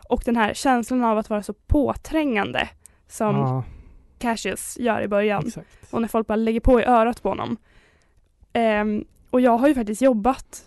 Och 0.09 0.21
den 0.25 0.35
här 0.37 0.53
känslan 0.53 1.03
av 1.03 1.17
att 1.17 1.29
vara 1.29 1.43
så 1.43 1.53
påträngande 1.53 2.69
som 3.07 3.35
Ja, 3.35 3.63
Cassius 4.19 4.77
gör 4.79 5.01
i 5.01 5.07
början. 5.07 5.47
exakt. 5.47 5.93
Och 5.93 6.01
när 6.01 6.07
folk 6.07 6.27
bara 6.27 6.35
lägger 6.35 6.59
på 6.59 6.81
i 6.81 6.83
örat 6.83 7.23
på 7.23 7.29
honom. 7.29 7.57
Ehm, 8.53 9.05
och 9.29 9.41
jag 9.41 9.57
har 9.57 9.67
ju 9.67 9.73
faktiskt 9.73 10.01
jobbat 10.01 10.65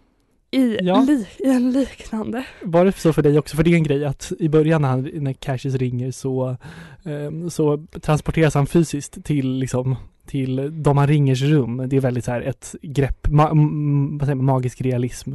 i, 0.51 0.79
Ja. 0.83 1.05
li- 1.09 1.27
i 1.39 1.49
en 1.51 1.73
liknande. 1.73 2.45
Var 2.63 2.85
det 2.85 2.93
så 2.93 3.13
för 3.13 3.23
dig 3.23 3.39
också? 3.39 3.57
För 3.57 3.63
det 3.63 3.71
är 3.71 3.75
en 3.75 3.83
grej 3.83 4.05
att 4.05 4.33
i 4.39 4.49
början 4.49 4.83
när, 4.83 4.89
han, 4.89 5.11
när 5.15 5.33
Cassius 5.33 5.75
ringer 5.75 6.11
så, 6.11 6.57
ehm, 7.05 7.51
så 7.51 7.87
transporteras 8.01 8.55
han 8.55 8.67
fysiskt 8.67 9.25
till 9.25 9.53
liksom 9.59 9.97
till 10.27 10.83
de 10.83 10.97
han 10.99 11.07
ringers 11.07 11.43
rum. 11.43 11.83
Det 11.89 11.97
är 11.97 12.01
väldigt 12.01 12.25
så 12.25 12.31
här 12.31 12.41
ett 12.43 12.75
grepp, 12.83 13.27
ma- 13.29 13.51
m- 13.51 14.19
vad 14.19 14.27
säger 14.27 14.35
magisk 14.43 14.81
realism. 14.81 15.33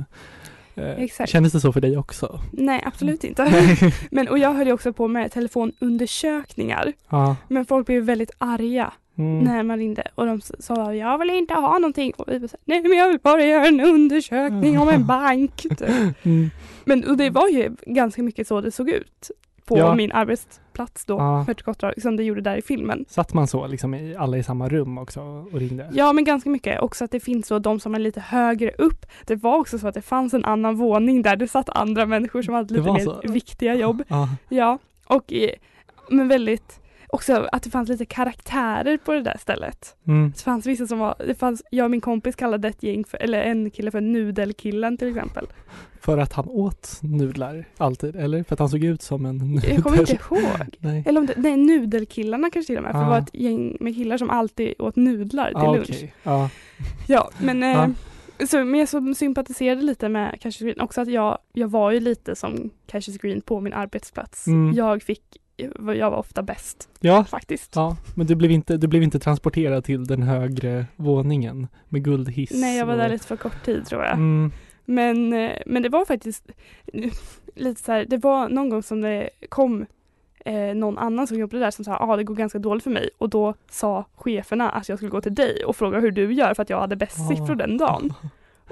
Eh, 0.75 0.89
Exakt. 0.89 1.29
Kändes 1.31 1.53
det 1.53 1.59
så 1.59 1.73
för 1.73 1.81
dig 1.81 1.97
också? 1.97 2.39
Nej, 2.51 2.83
absolut 2.85 3.23
inte. 3.23 3.43
Nej. 3.43 3.93
Men, 4.11 4.27
och 4.27 4.37
jag 4.39 4.53
höll 4.53 4.67
ju 4.67 4.73
också 4.73 4.93
på 4.93 5.07
med 5.07 5.31
telefonundersökningar. 5.31 6.93
ja. 7.09 7.35
Men 7.47 7.65
folk 7.65 7.85
blev 7.87 8.03
väldigt 8.03 8.31
arga 8.37 8.93
Mm. 9.17 9.39
när 9.43 9.63
man 9.63 9.77
ringde 9.77 10.07
och 10.15 10.25
de 10.25 10.41
sa 10.41 10.93
jag 10.93 11.17
vill 11.17 11.29
inte 11.29 11.53
ha 11.53 11.79
någonting. 11.79 12.13
Och 12.17 12.25
vi 12.27 12.33
här, 12.39 12.49
nej 12.65 12.81
men 12.81 12.97
jag 12.97 13.07
vill 13.09 13.19
bara 13.19 13.45
göra 13.45 13.65
en 13.67 13.81
undersökning 13.81 14.79
om 14.79 14.89
en 14.89 15.05
bank. 15.05 15.55
typ. 15.61 15.81
Mm. 16.25 16.49
Men 16.85 17.09
och 17.09 17.17
det 17.17 17.29
var 17.29 17.47
ju 17.49 17.75
ganska 17.85 18.23
mycket 18.23 18.47
så 18.47 18.61
det 18.61 18.71
såg 18.71 18.89
ut 18.89 19.31
på 19.65 19.77
Ja. 19.77 19.95
min 19.95 20.11
arbetsplats 20.11 21.05
då, 21.05 21.13
Ja. 21.13 21.45
Gottrad, 21.65 21.93
som 22.01 22.15
det 22.15 22.23
gjorde 22.23 22.41
där 22.41 22.57
i 22.57 22.61
filmen. 22.61 23.05
Satt 23.09 23.33
man 23.33 23.47
så 23.47 23.67
liksom 23.67 23.93
i, 23.93 24.15
alla 24.15 24.37
i 24.37 24.43
samma 24.43 24.69
rum 24.69 24.97
också 24.97 25.21
och 25.21 25.53
ringde? 25.59 25.89
Ja 25.93 26.13
men 26.13 26.23
ganska 26.23 26.49
mycket. 26.49 26.81
Också 26.81 27.05
att 27.05 27.11
det 27.11 27.19
finns 27.19 27.47
så 27.47 27.59
de 27.59 27.79
som 27.79 27.95
är 27.95 27.99
lite 27.99 28.19
högre 28.19 28.71
upp. 28.77 29.05
Det 29.25 29.35
var 29.35 29.57
också 29.57 29.79
så 29.79 29.87
att 29.87 29.93
det 29.93 30.01
fanns 30.01 30.33
en 30.33 30.45
annan 30.45 30.75
våning 30.75 31.21
där 31.21 31.35
det 31.35 31.47
satt 31.47 31.69
andra 31.69 32.05
människor 32.05 32.41
som 32.41 32.53
hade 32.53 32.73
lite 32.73 32.91
mer 32.91 32.99
så? 32.99 33.21
viktiga 33.23 33.75
jobb. 33.75 34.03
Ja. 34.07 34.29
Ja, 34.49 34.79
och 35.07 35.33
eh, 35.33 35.49
men 36.09 36.27
väldigt 36.27 36.79
också 37.13 37.47
att 37.51 37.63
det 37.63 37.69
fanns 37.69 37.89
lite 37.89 38.05
karaktärer 38.05 38.97
på 38.97 39.11
det 39.13 39.21
där 39.21 39.37
stället. 39.39 39.95
Mm. 40.07 40.31
Det 40.35 40.41
fanns 40.41 40.65
vissa 40.65 40.87
som 40.87 40.99
var, 40.99 41.15
det 41.27 41.35
fanns, 41.35 41.63
jag 41.71 41.83
och 41.85 41.91
min 41.91 42.01
kompis 42.01 42.35
kallade 42.35 42.67
ett 42.67 42.83
gäng 42.83 43.03
för, 43.05 43.17
eller 43.17 43.41
en 43.41 43.71
kille 43.71 43.91
för 43.91 44.01
nudelkillen 44.01 44.97
till 44.97 45.07
exempel. 45.07 45.45
För 46.01 46.17
att 46.17 46.33
han 46.33 46.47
åt 46.49 46.99
nudlar 47.01 47.65
alltid, 47.77 48.15
eller? 48.15 48.43
För 48.43 48.55
att 48.55 48.59
han 48.59 48.69
såg 48.69 48.83
ut 48.83 49.01
som 49.01 49.25
en 49.25 49.37
nudel? 49.37 49.73
Jag 49.73 49.83
kommer 49.83 49.99
inte 49.99 50.13
ihåg. 50.13 50.39
Nej. 50.79 51.03
Eller 51.07 51.19
om 51.19 51.25
det, 51.25 51.33
nej 51.37 51.57
nudelkillarna 51.57 52.49
kanske 52.49 52.67
till 52.67 52.77
och 52.77 52.83
med, 52.83 52.91
för 52.91 52.99
det 52.99 53.05
Ah. 53.05 53.09
var 53.09 53.17
ett 53.19 53.29
gäng 53.35 53.77
med 53.79 53.95
killar 53.95 54.17
som 54.17 54.29
alltid 54.29 54.73
åt 54.79 54.95
nudlar 54.95 55.47
till 55.47 55.57
Ah, 55.57 55.73
lunch. 55.73 55.89
okej. 55.89 56.13
Ja. 56.23 56.49
Ja, 57.07 57.29
men, 57.41 57.63
eh, 57.63 57.69
Ja. 57.69 57.89
Så, 58.47 58.63
men 58.65 58.79
jag 58.79 58.89
så 58.89 59.13
sympatiserade 59.13 59.81
lite 59.81 60.09
med 60.09 60.41
Cassius 60.41 60.59
Green. 60.67 60.81
Också 60.81 61.01
att 61.01 61.07
jag, 61.11 61.37
jag 61.53 61.67
var 61.67 61.91
ju 61.91 61.99
lite 61.99 62.35
som 62.35 62.69
Cassius 62.87 63.17
Green 63.17 63.41
på 63.41 63.59
min 63.59 63.73
arbetsplats. 63.73 64.47
Mm. 64.47 64.73
Jag 64.75 65.03
fick, 65.03 65.21
jag 65.97 66.11
var 66.11 66.17
ofta 66.17 66.41
bäst 66.43 66.89
Ja, 66.99 67.23
faktiskt. 67.23 67.75
Ja, 67.75 67.97
men 68.15 68.27
du 68.27 68.35
blev 68.35 68.51
inte, 68.51 68.77
du 68.77 68.87
blev 68.87 69.03
inte 69.03 69.19
transporterad 69.19 69.83
till 69.83 70.05
den 70.07 70.23
högre 70.23 70.85
våningen 70.95 71.67
med 71.89 72.03
guldhiss? 72.03 72.51
Nej, 72.53 72.77
jag 72.77 72.85
var 72.85 72.93
och... 72.93 72.99
där 72.99 73.09
lite 73.09 73.27
för 73.27 73.35
kort 73.37 73.63
tid 73.65 73.85
tror 73.85 74.03
jag. 74.03 74.13
Mm, 74.13 74.51
Men, 74.85 75.33
eh, 75.33 75.51
men 75.65 75.83
det 75.83 75.89
var 75.89 76.05
faktiskt 76.05 76.43
lite 77.55 77.81
så 77.83 77.91
här, 77.91 78.05
det 78.05 78.17
var 78.17 78.49
någon 78.49 78.69
gång 78.69 78.83
som 78.83 79.01
det 79.01 79.29
kom 79.49 79.85
eh, 80.45 80.75
någon 80.75 80.97
annan 80.97 81.27
som 81.27 81.39
jobbade 81.39 81.63
där 81.63 81.71
som 81.71 81.85
sa 81.85 81.97
ah, 81.97 82.15
det 82.17 82.23
går 82.23 82.35
ganska 82.35 82.59
dåligt 82.59 82.83
för 82.83 82.91
mig 82.91 83.09
och 83.17 83.29
då 83.29 83.53
sa 83.71 84.05
cheferna 84.15 84.69
att 84.69 84.89
jag 84.89 84.97
skulle 84.99 85.11
gå 85.11 85.21
till 85.21 85.35
dig 85.35 85.65
och 85.65 85.75
fråga 85.75 85.99
hur 85.99 86.11
du 86.11 86.33
gör 86.33 86.53
för 86.53 86.63
att 86.63 86.69
jag 86.69 86.79
hade 86.79 86.95
bäst 86.95 87.17
Ah. 87.19 87.29
siffror 87.29 87.55
den 87.55 87.77
dagen. 87.77 88.13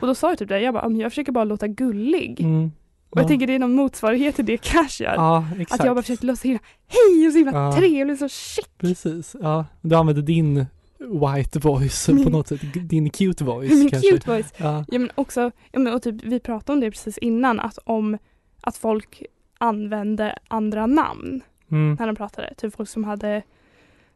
Och 0.02 0.08
då 0.08 0.16
sa 0.16 0.30
jag 0.30 0.38
typ 0.38 0.50
det, 0.50 0.60
jag 0.60 0.74
bara, 0.74 0.84
"Ah, 0.86 0.90
jag 0.90 1.12
försöker 1.12 1.32
bara 1.32 1.44
låta 1.44 1.68
gullig. 1.68 2.40
mm, 2.42 2.72
Och 3.12 3.18
jag 3.18 3.24
ja. 3.24 3.28
tänker 3.28 3.48
det 3.48 3.56
är 3.56 3.60
någon 3.60 3.74
motsvarighet 3.74 4.36
till 4.36 4.46
det 4.46 4.58
Cash 4.62 5.02
gör. 5.02 5.14
Ja, 5.16 5.48
exakt. 5.60 5.82
att 5.82 5.86
jag 5.86 5.96
bara 5.96 6.02
försökte 6.02 6.26
låta 6.26 6.38
så 6.38 6.48
himla, 6.48 6.60
hej 6.88 7.28
och 7.28 7.32
så 7.34 7.38
himla 7.38 7.52
Ja. 7.54 7.74
trevlig, 7.78 8.18
så 8.18 8.30
shit. 8.30 8.78
Precis, 8.78 9.36
ja. 9.42 9.66
Du 9.82 9.96
använde 9.96 10.22
din 10.22 10.66
white 11.00 11.60
voice 11.60 12.06
på 12.06 12.14
Min- 12.16 12.32
något 12.32 12.48
sätt, 12.48 12.62
din 12.90 13.10
cute 13.10 13.44
voice 13.44 13.70
Min 13.80 13.90
kanske. 13.90 14.10
cute 14.12 14.32
voice. 14.32 14.54
Ja, 14.58 14.86
Ja 14.88 15.00
men 15.00 15.12
också, 15.16 15.52
ja, 15.72 15.80
men, 15.80 15.94
och 15.94 16.02
typ, 16.02 16.24
vi 16.24 16.40
pratade 16.40 16.74
om 16.74 16.80
det 16.80 16.92
precis 16.92 17.18
innan, 17.18 17.60
att 17.60 17.78
om 17.84 18.18
att 18.62 18.78
folk 18.78 19.24
använde 19.58 20.36
andra 20.48 20.86
namn 20.88 21.42
mm, 21.72 21.96
när 22.00 22.08
de 22.08 22.16
pratade. 22.16 22.54
Typ 22.58 22.76
folk 22.76 22.90
som 22.90 23.04
hade 23.04 23.44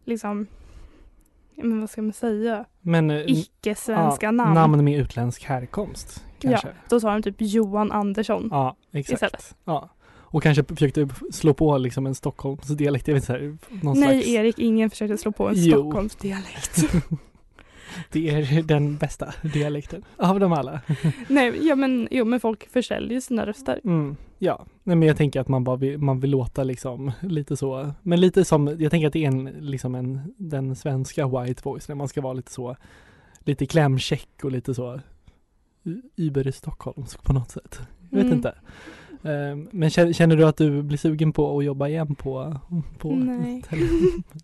liksom, 0.05 0.47
men 1.57 1.79
vad 1.79 1.89
ska 1.89 2.01
man 2.01 2.13
säga, 2.13 2.65
men 2.81 3.11
eh, 3.11 3.23
icke-svenska 3.27 4.25
ja, 4.25 4.31
namn. 4.31 4.53
namn 4.53 4.83
med 4.83 4.99
utländsk 4.99 5.43
härkomst 5.43 6.23
kanske. 6.39 6.67
Ja, 6.67 6.73
då 6.89 6.99
sa 6.99 7.13
de 7.13 7.21
typ 7.21 7.35
Johan 7.37 7.91
Andersson. 7.91 8.47
Ja, 8.51 8.77
exakt. 8.91 9.13
Istället. 9.13 9.55
Ja. 9.65 9.89
Och 10.35 10.43
kanske 10.43 10.63
försökte 10.63 11.07
slå 11.31 11.53
på 11.53 11.77
liksom 11.77 12.05
en 12.05 12.15
Stockholmsdialekt, 12.15 13.07
jag 13.07 13.15
vet 13.15 13.23
inte, 13.23 13.27
så 13.27 13.33
här, 13.33 13.57
någon 13.83 13.99
Nej 13.99 14.21
slags... 14.21 14.27
Erik, 14.27 14.59
ingen 14.59 14.89
försökte 14.89 15.17
slå 15.17 15.31
på 15.31 15.49
en 15.49 15.53
Jo. 15.57 15.71
Stockholmsdialekt. 15.71 16.83
Det 18.11 18.29
är 18.29 18.63
den 18.63 18.97
bästa 18.97 19.33
dialekten 19.53 20.05
av 20.17 20.39
dem 20.39 20.53
alla. 20.53 20.81
Nej, 21.27 21.67
ja 21.67 21.75
men, 21.75 22.07
jo, 22.11 22.25
men 22.25 22.39
folk 22.39 22.71
försäljer 22.71 23.19
sina 23.19 23.45
röster. 23.45 23.81
Mm, 23.83 24.15
ja, 24.45 24.65
nej 24.83 24.95
men 24.95 25.07
jag 25.07 25.17
tänker 25.17 25.39
att 25.39 25.47
man 25.47 25.63
bara 25.63 25.75
vill, 25.75 25.97
man 25.97 26.19
vill 26.19 26.29
låta 26.31 26.63
liksom 26.63 27.11
lite 27.21 27.57
så, 27.57 27.91
men 28.01 28.19
lite 28.21 28.45
som, 28.45 28.75
jag 28.79 28.91
tänker 28.91 29.07
att 29.07 29.13
det 29.13 29.23
är 29.23 29.27
en, 29.27 29.43
liksom 29.45 29.95
en, 29.95 30.33
den 30.37 30.75
svenska 30.75 31.27
white 31.27 31.61
voice, 31.65 31.87
när 31.87 31.95
man 31.95 32.07
ska 32.07 32.21
vara 32.21 32.33
lite 32.33 32.51
så, 32.51 32.75
lite 33.39 33.65
klämkäck 33.65 34.43
och 34.43 34.51
lite 34.51 34.73
så 34.73 34.99
Uber 36.15 36.51
Stockholmsk 36.51 37.23
på 37.23 37.33
något 37.33 37.51
sätt. 37.51 37.79
Jag 38.09 38.17
vet 38.17 38.25
Mm. 38.25 38.37
inte. 38.37 38.55
Ehm, 39.23 39.67
Men 39.71 39.89
känner, 39.89 40.13
känner 40.13 40.35
du 40.37 40.45
att 40.45 40.57
du 40.57 40.81
blir 40.83 40.97
sugen 40.97 41.31
på 41.33 41.57
att 41.59 41.65
jobba 41.65 41.87
igen 41.87 42.15
på, 42.15 42.59
på 42.97 43.15
Nej. 43.15 43.61
tele, 43.69 43.87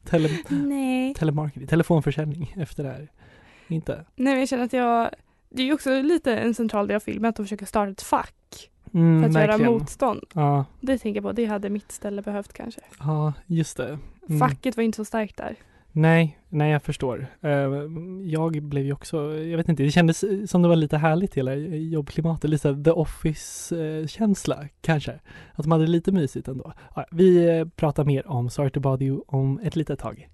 tele, 0.06 0.30
Nej. 0.50 1.14
telemarketing, 1.14 1.68
telefonförsäljning 1.68 2.54
efter 2.58 2.84
det 2.84 2.90
här? 2.90 3.12
Inte? 3.68 4.06
Nej 4.16 4.34
men 4.34 4.40
jag 4.40 4.50
känner 4.50 4.64
att 4.64 4.74
jag, 4.74 5.10
det 5.50 5.62
är 5.62 5.66
ju 5.66 5.74
också 5.74 6.02
lite 6.02 6.38
en 6.38 6.54
central 6.54 6.88
del 6.88 6.96
av 6.96 7.00
filmen 7.00 7.30
att 7.30 7.36
de 7.36 7.46
försöker 7.46 7.66
starta 7.66 7.92
ett 7.92 8.02
fack. 8.02 8.71
Mm, 8.94 9.22
för 9.22 9.28
att 9.30 9.34
göra 9.36 9.48
verkligen. 9.48 9.72
motstånd. 9.72 10.22
Ja, 10.34 10.66
Det 10.82 10.98
tänker 10.98 11.18
jag 11.18 11.24
på, 11.24 11.32
det 11.32 11.46
hade 11.46 11.70
mitt 11.70 11.92
ställe 11.92 12.22
behövt 12.22 12.54
kanske. 12.54 12.82
ja, 13.00 13.34
just 13.48 13.78
det. 13.78 14.00
Mm. 14.30 14.40
Facket 14.40 14.78
var 14.78 14.84
inte 14.84 14.96
så 14.96 15.06
starkt 15.06 15.38
där. 15.38 15.56
Nej, 15.94 16.38
nej 16.50 16.72
jag 16.72 16.84
förstår. 16.84 17.28
Eh, 17.42 17.50
Jag 18.24 18.64
blev 18.64 18.86
ju 18.86 18.94
också, 18.94 19.18
jag 19.38 19.58
vet 19.58 19.70
inte, 19.70 19.84
det 19.84 19.92
kändes 19.92 20.24
som 20.52 20.62
det 20.62 20.68
var 20.68 20.76
lite 20.76 20.98
härligt 20.98 21.34
hela 21.34 21.56
jobbklimatet, 21.56 22.50
lite 22.50 22.84
The 22.84 22.92
Office-känsla 22.92 24.68
kanske. 24.82 25.12
Att 25.54 25.64
de 25.64 25.72
hade 25.72 25.88
lite 25.88 26.12
mysigt 26.12 26.48
ändå. 26.48 26.74
Vi 27.12 27.58
eh, 27.60 27.66
pratar 27.68 28.06
mer 28.06 28.28
om 28.28 28.50
Sorry 28.50 28.70
to 28.70 28.80
bother 28.80 29.06
you 29.06 29.22
om 29.28 29.60
ett 29.64 29.76
litet 29.76 30.00
tag. 30.00 30.28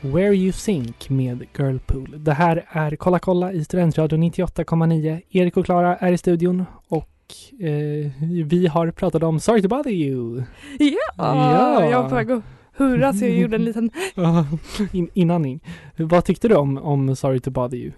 Where 0.00 0.34
You 0.34 0.52
Think 0.52 1.10
med 1.10 1.46
Girlpool. 1.58 2.14
Det 2.24 2.32
här 2.32 2.64
är 2.68 2.96
Kolla 2.96 3.18
kolla 3.18 3.52
i 3.52 3.64
Studentradion 3.64 4.22
98,9. 4.24 5.20
Erik 5.30 5.56
och 5.56 5.64
Klara 5.64 5.96
är 5.96 6.12
i 6.12 6.18
studion 6.18 6.64
och 6.88 7.08
eh, 7.60 8.10
vi 8.46 8.66
har 8.66 8.90
pratat 8.90 9.22
om 9.22 9.40
Sorry 9.40 9.62
to 9.62 9.68
bother 9.68 9.90
you. 9.90 10.42
Ja, 10.78 10.86
Ja. 11.16 11.90
jag 11.90 12.02
var 12.02 12.08
på 12.08 12.14
väg 12.14 12.30
att 12.30 12.42
hurra 12.76 13.12
så 13.12 13.24
jag 13.24 13.34
gjorde 13.34 13.56
en 13.56 13.64
liten 13.64 13.90
In, 14.92 15.08
inandning. 15.14 15.60
Vad 15.96 16.24
tyckte 16.24 16.48
du 16.48 16.54
om, 16.54 16.78
om 16.78 17.16
Sorry 17.16 17.40
to 17.40 17.50
bother 17.50 17.76
you? 17.78 17.92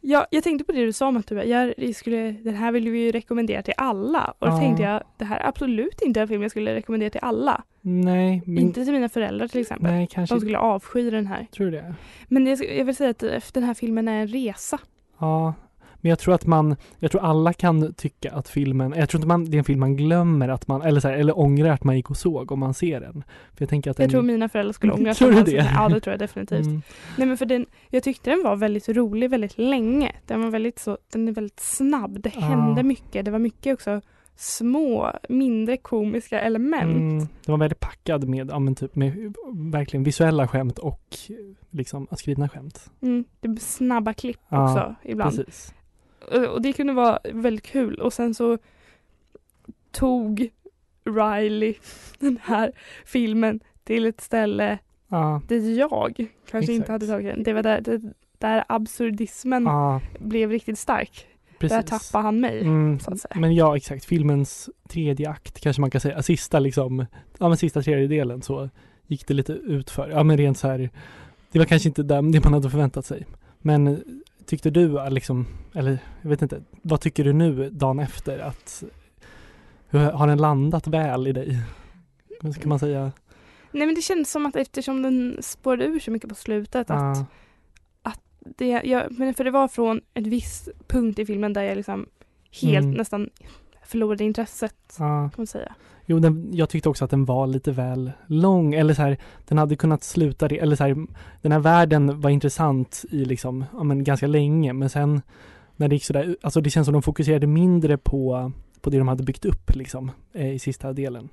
Ja, 0.00 0.26
jag 0.30 0.44
tänkte 0.44 0.64
på 0.64 0.72
det 0.72 0.84
du 0.84 0.92
sa 0.92 1.08
om 1.08 1.16
att 1.16 1.26
du 1.26 1.34
jag 1.42 1.94
skulle, 1.96 2.30
den 2.32 2.54
här 2.54 2.72
vill 2.72 2.90
vi 2.90 2.98
ju 3.04 3.12
rekommendera 3.12 3.62
till 3.62 3.74
alla. 3.76 4.34
Och 4.38 4.46
då 4.46 4.52
Ja. 4.52 4.58
tänkte 4.58 4.82
jag, 4.82 5.02
det 5.16 5.24
här 5.24 5.38
är 5.40 5.46
absolut 5.48 6.02
inte 6.02 6.20
en 6.20 6.28
film 6.28 6.42
jag 6.42 6.50
skulle 6.50 6.74
rekommendera 6.74 7.10
till 7.10 7.20
alla. 7.22 7.62
Nej, 7.80 8.42
men, 8.46 8.58
Inte 8.58 8.84
till 8.84 8.92
mina 8.92 9.08
föräldrar 9.08 9.48
till 9.48 9.60
exempel. 9.60 9.90
nej 9.92 10.06
kanske 10.10 10.34
De 10.34 10.40
skulle 10.40 10.58
avsky 10.58 11.10
den 11.10 11.26
här. 11.26 11.46
tror 11.56 11.70
det. 11.70 11.94
Men 12.28 12.46
jag, 12.46 12.76
jag 12.78 12.84
vill 12.84 12.96
säga 12.96 13.10
att 13.10 13.22
eh, 13.22 13.40
den 13.52 13.62
här 13.62 13.74
filmen 13.74 14.08
är 14.08 14.20
en 14.20 14.26
resa. 14.28 14.78
Ja, 15.18 15.54
men 16.00 16.10
jag 16.10 16.18
tror 16.18 16.34
att 16.34 16.46
man, 16.46 16.76
jag 16.98 17.10
tror 17.10 17.22
alla 17.22 17.52
kan 17.52 17.94
tycka 17.94 18.32
att 18.32 18.48
filmen, 18.48 18.94
jag 18.96 19.08
tror 19.08 19.18
inte 19.18 19.28
man, 19.28 19.44
det 19.44 19.56
är 19.56 19.58
en 19.58 19.64
film 19.64 19.80
man 19.80 19.96
glömmer 19.96 20.48
att 20.48 20.68
man, 20.68 20.82
eller 20.82 21.00
så 21.00 21.08
här, 21.08 21.14
eller 21.16 21.38
ångrar 21.38 21.70
att 21.70 21.84
man 21.84 21.96
gick 21.96 22.10
och 22.10 22.16
såg 22.16 22.52
om 22.52 22.60
man 22.60 22.74
ser 22.74 23.00
den. 23.00 23.24
För 23.52 23.62
jag 23.62 23.68
tänker 23.68 23.90
att 23.90 23.96
den, 23.96 24.04
Jag 24.04 24.10
tror 24.10 24.22
mina 24.22 24.48
föräldrar 24.48 24.72
skulle 24.72 24.92
ångra 25.00 25.14
Tror 25.14 25.32
du 25.32 25.42
det? 25.42 25.70
Ja, 25.74 25.88
det 25.88 26.00
tror 26.00 26.12
jag 26.12 26.18
definitivt. 26.20 26.66
Mm, 26.66 26.82
Nej 27.18 27.26
men 27.26 27.36
för 27.36 27.46
den, 27.46 27.66
jag 27.88 28.02
tyckte 28.02 28.30
den 28.30 28.42
var 28.44 28.56
väldigt 28.56 28.88
rolig 28.88 29.30
väldigt 29.30 29.58
länge. 29.58 30.12
Den 30.26 30.42
var 30.42 30.50
väldigt 30.50 30.78
så, 30.78 30.98
den 31.12 31.28
är 31.28 31.32
väldigt 31.32 31.60
snabb. 31.60 32.20
Det 32.22 32.30
hände 32.30 32.82
mycket. 32.82 33.24
Det 33.24 33.30
var 33.30 33.38
mycket 33.38 33.74
också 33.74 34.00
små, 34.36 35.12
mindre 35.28 35.76
komiska 35.76 36.40
element. 36.40 36.96
mm, 36.96 37.18
den 37.18 37.28
var 37.52 37.56
väldigt 37.58 37.80
packad 37.80 38.28
med, 38.28 38.50
ja 38.50 38.58
men 38.58 38.74
typ 38.74 38.96
med 38.96 39.34
verkligen 39.72 40.04
visuella 40.04 40.48
skämt 40.48 40.78
och 40.78 41.16
liksom 41.70 42.06
skrivna 42.12 42.48
skämt. 42.48 42.90
Mm, 43.02 43.24
det 43.40 43.60
snabba 43.60 44.12
klipp 44.12 44.38
Ja, 44.48 44.64
också 44.64 44.94
ibland. 45.04 45.36
Precis. 45.36 45.74
Och, 46.30 46.44
och 46.44 46.62
det 46.62 46.72
kunde 46.72 46.92
vara 46.92 47.18
väldigt 47.32 47.66
kul. 47.66 47.94
Och 47.94 48.12
sen 48.12 48.34
så 48.34 48.58
tog 49.90 50.50
Riley 51.04 51.74
den 52.18 52.38
här 52.42 52.72
filmen 53.04 53.60
till 53.84 54.06
ett 54.06 54.20
ställe 54.20 54.78
Ja, 55.08 55.42
dit 55.48 55.76
jag 55.78 56.26
kanske 56.50 56.72
inte 56.72 56.82
Exakt. 56.82 56.88
hade 56.88 57.06
tagit 57.06 57.34
den. 57.34 57.42
Det 57.42 57.52
var 57.52 57.62
där, 57.62 57.80
det, 57.80 58.00
där 58.38 58.64
absurdismen 58.68 59.64
ja 59.64 60.00
blev 60.18 60.50
riktigt 60.50 60.78
stark. 60.78 61.26
precis. 61.58 61.76
Där 61.76 61.82
tappade 61.82 62.24
han 62.24 62.40
mig. 62.40 62.60
Mm, 62.60 62.98
men 63.34 63.54
ja, 63.54 63.76
exakt. 63.76 64.04
Filmens 64.04 64.70
tredje 64.88 65.30
akt 65.30 65.60
kanske 65.60 65.80
man 65.80 65.90
kan 65.90 66.00
säga. 66.00 66.22
Sista 66.22 66.58
liksom, 66.58 67.06
ja 67.38 67.48
men 67.48 67.56
sista 67.56 67.82
tredjedelen 67.82 68.42
så 68.42 68.68
gick 69.06 69.26
det 69.26 69.34
lite 69.34 69.52
utför. 69.52 70.08
Ja 70.10 70.22
men 70.22 70.36
rent 70.36 70.58
så 70.58 70.68
här, 70.68 70.90
det 71.52 71.58
var 71.58 71.66
kanske 71.66 71.88
inte 71.88 72.02
det 72.02 72.22
man 72.22 72.52
hade 72.52 72.70
förväntat 72.70 73.06
sig. 73.06 73.26
Men 73.58 73.86
eh, 73.86 73.98
tyckte 74.50 74.70
du 74.70 75.08
liksom, 75.10 75.46
eller 75.74 75.98
jag 76.22 76.30
vet 76.30 76.42
inte, 76.42 76.62
vad 76.82 77.00
tycker 77.00 77.24
du 77.24 77.32
nu 77.32 77.70
dagen 77.70 77.98
efter 77.98 78.38
att, 78.38 78.84
har 79.90 80.26
den 80.26 80.38
landat 80.38 80.86
väl 80.86 81.26
i 81.26 81.32
dig? 81.32 81.58
Ska 82.54 82.68
man 82.68 82.78
säga? 82.78 83.12
Nej 83.72 83.86
men 83.86 83.94
det 83.94 84.02
känns 84.02 84.30
som 84.30 84.46
att 84.46 84.56
eftersom 84.56 85.02
den 85.02 85.38
spårade 85.40 85.84
ur 85.84 86.00
så 86.00 86.10
mycket 86.10 86.28
på 86.28 86.34
slutet 86.34 86.90
att 86.90 87.28
Ja, 88.02 88.12
det, 88.40 88.82
jag, 88.84 89.18
men 89.18 89.34
för 89.34 89.44
det 89.44 89.50
var 89.50 89.68
från 89.68 90.00
en 90.14 90.30
viss 90.30 90.68
punkt 90.86 91.18
i 91.18 91.26
filmen 91.26 91.52
där 91.52 91.62
jag 91.62 91.76
liksom 91.76 92.06
helt 92.62 92.84
Mm. 92.84 92.96
nästan 92.96 93.30
förlorade 93.84 94.24
intresset 94.24 94.96
ja. 94.98 95.04
kan 95.04 95.32
man 95.36 95.46
säga. 95.46 95.74
Jo, 96.10 96.18
den, 96.18 96.48
jag 96.52 96.68
tyckte 96.68 96.88
också 96.88 97.04
att 97.04 97.10
den 97.10 97.24
var 97.24 97.46
lite 97.46 97.72
väl 97.72 98.12
lång, 98.26 98.74
eller 98.74 98.94
så 98.94 99.02
här, 99.02 99.16
den 99.48 99.58
hade 99.58 99.76
kunnat 99.76 100.02
sluta 100.02 100.46
eller 100.46 100.76
så 100.76 100.84
här, 100.84 100.96
den 101.42 101.52
här 101.52 101.58
världen 101.58 102.20
var 102.20 102.30
intressant 102.30 103.04
i 103.10 103.24
liksom, 103.24 103.64
ja 103.72 103.82
men 103.82 104.04
ganska 104.04 104.26
länge, 104.26 104.72
men 104.72 104.90
sen 104.90 105.22
när 105.76 105.88
det 105.88 105.94
gick 105.94 106.04
sådär, 106.04 106.36
alltså 106.42 106.60
det 106.60 106.70
känns 106.70 106.84
som 106.84 106.92
de 106.92 107.02
fokuserade 107.02 107.46
mindre 107.46 107.96
på, 107.98 108.52
på 108.80 108.90
det 108.90 108.98
de 108.98 109.08
hade 109.08 109.22
byggt 109.22 109.44
upp 109.44 109.74
liksom, 109.74 110.10
eh, 110.32 110.52
i 110.52 110.58
sista 110.58 110.92
delen 110.92 111.28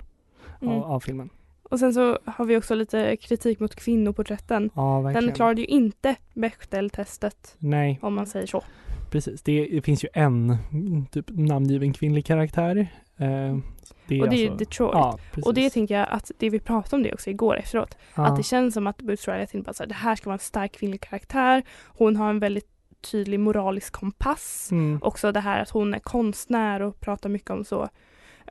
Mm. 0.60 0.74
av, 0.74 0.84
av 0.84 1.00
filmen. 1.00 1.28
Och 1.62 1.78
sen 1.78 1.94
så 1.94 2.18
har 2.24 2.44
vi 2.44 2.56
också 2.56 2.74
lite 2.74 3.16
kritik 3.16 3.60
mot 3.60 3.74
kvinnoporträtten. 3.74 4.70
Ja, 4.74 5.00
verkligen. 5.00 5.24
Den 5.26 5.34
klarade 5.34 5.60
ju 5.60 5.66
inte 5.66 6.16
Bechdel-testet 6.34 7.56
Nej, 7.58 7.98
om 8.02 8.14
man 8.14 8.26
säger 8.26 8.46
så. 8.46 8.62
precis. 9.10 9.42
Det, 9.42 9.68
det 9.72 9.82
finns 9.82 10.04
ju 10.04 10.08
en 10.12 10.56
typ 11.10 11.26
namngiven 11.28 11.92
kvinnlig 11.92 12.26
karaktär. 12.26 12.88
Eh, 13.18 13.56
det 14.06 14.20
och 14.22 14.28
det 14.28 14.36
är 14.36 14.50
alltså- 14.50 14.56
Detroit. 14.56 14.94
Ja, 14.94 15.18
och 15.44 15.54
det 15.54 15.70
tänker 15.70 15.98
jag 15.98 16.08
att 16.10 16.30
det 16.38 16.50
vi 16.50 16.60
pratade 16.60 16.96
om 16.96 17.02
det 17.02 17.12
också 17.12 17.30
igår 17.30 17.56
efteråt. 17.56 17.96
ja. 18.14 18.26
Att 18.26 18.36
det 18.36 18.42
känns 18.42 18.74
som 18.74 18.86
att 18.86 19.02
Boots 19.02 19.28
Riley 19.28 19.46
tänkte 19.46 19.66
bara 19.68 19.72
så 19.72 19.82
här, 19.82 19.88
det 19.88 19.94
här 19.94 20.16
ska 20.16 20.24
vara 20.30 20.34
en 20.34 20.38
stark 20.38 20.72
kvinnlig 20.72 21.00
karaktär. 21.00 21.62
Hon 21.86 22.16
har 22.16 22.30
en 22.30 22.38
väldigt 22.38 22.68
tydlig 23.00 23.40
moralisk 23.40 23.92
kompass. 23.92 24.68
mm. 24.72 24.98
Också 25.02 25.32
det 25.32 25.40
här 25.40 25.62
att 25.62 25.70
hon 25.70 25.94
är 25.94 25.98
konstnär 25.98 26.80
och 26.82 27.00
pratar 27.00 27.28
mycket 27.28 27.50
om 27.50 27.64
så 27.64 27.88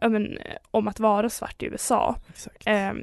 men, 0.01 0.37
eh, 0.37 0.57
om 0.71 0.87
att 0.87 0.99
vara 0.99 1.29
svart 1.29 1.63
i 1.63 1.65
USA. 1.65 2.15
Ehm, 2.65 3.01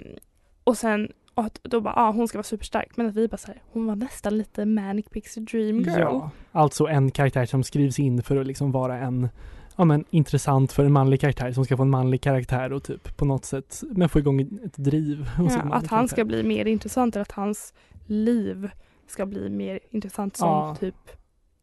och 0.64 0.76
sen 0.76 1.08
och 1.34 1.44
att 1.44 1.60
då 1.62 1.80
bara, 1.80 1.94
ah, 1.96 2.10
hon 2.10 2.28
ska 2.28 2.38
vara 2.38 2.42
superstark. 2.42 2.96
Men 2.96 3.06
att 3.06 3.14
vi 3.14 3.28
bara 3.28 3.36
säger 3.36 3.62
hon 3.72 3.86
var 3.86 3.96
nästan 3.96 4.38
lite 4.38 4.66
Manic 4.66 5.08
Pixie 5.08 5.42
Dream 5.42 5.80
Girl. 5.80 6.00
Ja, 6.00 6.30
alltså 6.52 6.86
en 6.86 7.10
karaktär 7.10 7.46
som 7.46 7.64
skrivs 7.64 7.98
in 7.98 8.22
för 8.22 8.36
att 8.36 8.46
liksom 8.46 8.72
vara 8.72 8.98
en 8.98 9.28
ja, 9.76 9.84
men, 9.84 10.04
intressant 10.10 10.72
för 10.72 10.84
en 10.84 10.92
manlig 10.92 11.20
karaktär 11.20 11.52
som 11.52 11.64
ska 11.64 11.76
få 11.76 11.82
en 11.82 11.90
manlig 11.90 12.20
karaktär 12.22 12.72
och 12.72 12.82
typ 12.84 13.16
på 13.16 13.24
något 13.24 13.44
sätt 13.44 13.82
men 13.90 14.08
få 14.08 14.18
igång 14.18 14.40
ett 14.40 14.76
driv. 14.76 15.28
Ja, 15.38 15.44
att 15.44 15.86
han 15.86 16.08
ska 16.08 16.16
karaktär. 16.16 16.24
bli 16.24 16.42
mer 16.42 16.64
intressant 16.64 17.16
eller 17.16 17.22
att 17.22 17.32
hans 17.32 17.74
liv 18.06 18.70
ska 19.06 19.26
bli 19.26 19.48
mer 19.50 19.80
intressant 19.90 20.36
som 20.36 20.48
Ja. 20.48 20.76
typ 20.80 20.94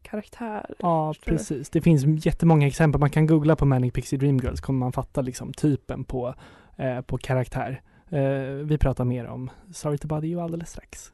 karaktär. 0.02 0.74
Ja, 0.78 1.14
precis. 1.24 1.70
Det 1.70 1.80
finns 1.80 2.26
jättemånga 2.26 2.66
exempel. 2.66 3.00
Man 3.00 3.10
kan 3.10 3.26
googla 3.26 3.56
på 3.56 3.64
Manic 3.66 3.92
Pixie 3.92 4.18
Dream 4.18 4.38
Girl 4.38 4.54
så 4.54 4.62
kommer 4.62 4.78
man 4.78 4.92
fatta 4.92 5.20
liksom 5.20 5.52
typen 5.52 6.04
på, 6.04 6.34
eh, 6.76 7.00
på 7.00 7.18
karaktär. 7.18 7.82
Eh, 8.10 8.42
vi 8.64 8.78
pratar 8.78 9.04
mer 9.04 9.26
om 9.26 9.50
Sorry 9.72 9.98
to 9.98 10.06
bother 10.08 10.28
you 10.28 10.42
alldeles 10.42 10.70
strax. 10.70 11.12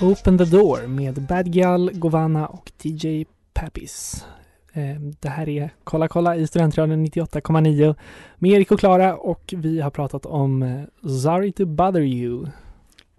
Open 0.00 0.38
the 0.38 0.44
Door 0.44 0.86
med 0.86 1.22
Bad 1.22 1.52
Gal, 1.52 1.90
Govana 1.94 2.46
och 2.46 2.72
DJ 2.82 3.24
Pappis. 3.54 4.24
Eh, 4.72 5.00
Det 5.20 5.28
här 5.28 5.48
är 5.48 5.70
Kolla 5.84 6.08
kolla 6.08 6.36
i 6.36 6.46
Studentradion 6.46 7.06
98,9 7.06 7.94
med 8.38 8.50
Erik 8.50 8.72
och 8.72 8.80
Klara 8.80 9.16
och 9.16 9.54
vi 9.56 9.80
har 9.80 9.90
pratat 9.90 10.26
om 10.26 10.62
eh, 10.62 11.08
Sorry 11.08 11.52
to 11.52 11.66
bother 11.66 12.00
you. 12.00 12.46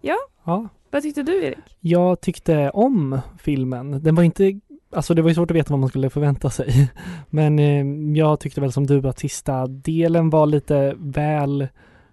Ja. 0.01 0.15
Ja, 0.45 0.67
Vad 0.91 1.01
tyckte 1.03 1.23
du 1.23 1.43
Erik? 1.45 1.57
jag 1.79 2.21
tyckte 2.21 2.69
om 2.69 3.19
filmen. 3.39 4.03
Den 4.03 4.15
var 4.15 4.23
inte, 4.23 4.59
alltså 4.91 5.13
det 5.13 5.21
var 5.21 5.29
ju 5.29 5.35
svårt 5.35 5.51
att 5.51 5.57
veta 5.57 5.73
vad 5.73 5.79
man 5.79 5.89
skulle 5.89 6.09
förvänta 6.09 6.49
sig. 6.49 6.91
Men 7.29 7.59
eh, 7.59 8.17
jag 8.17 8.39
tyckte 8.39 8.61
väl 8.61 8.71
som 8.71 8.87
du 8.87 9.07
att 9.07 9.19
sista 9.19 9.67
delen 9.67 10.29
var 10.29 10.45
lite 10.45 10.93
väl, 10.97 11.67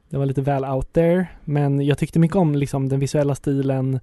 det 0.08 0.16
var 0.18 0.26
lite 0.26 0.42
väl 0.42 0.64
out 0.64 0.92
there. 0.92 1.26
Men 1.44 1.80
jag 1.80 1.98
tyckte 1.98 2.18
mycket 2.18 2.36
om 2.36 2.54
liksom 2.54 2.88
den 2.88 3.00
visuella 3.00 3.34
stilen. 3.34 4.00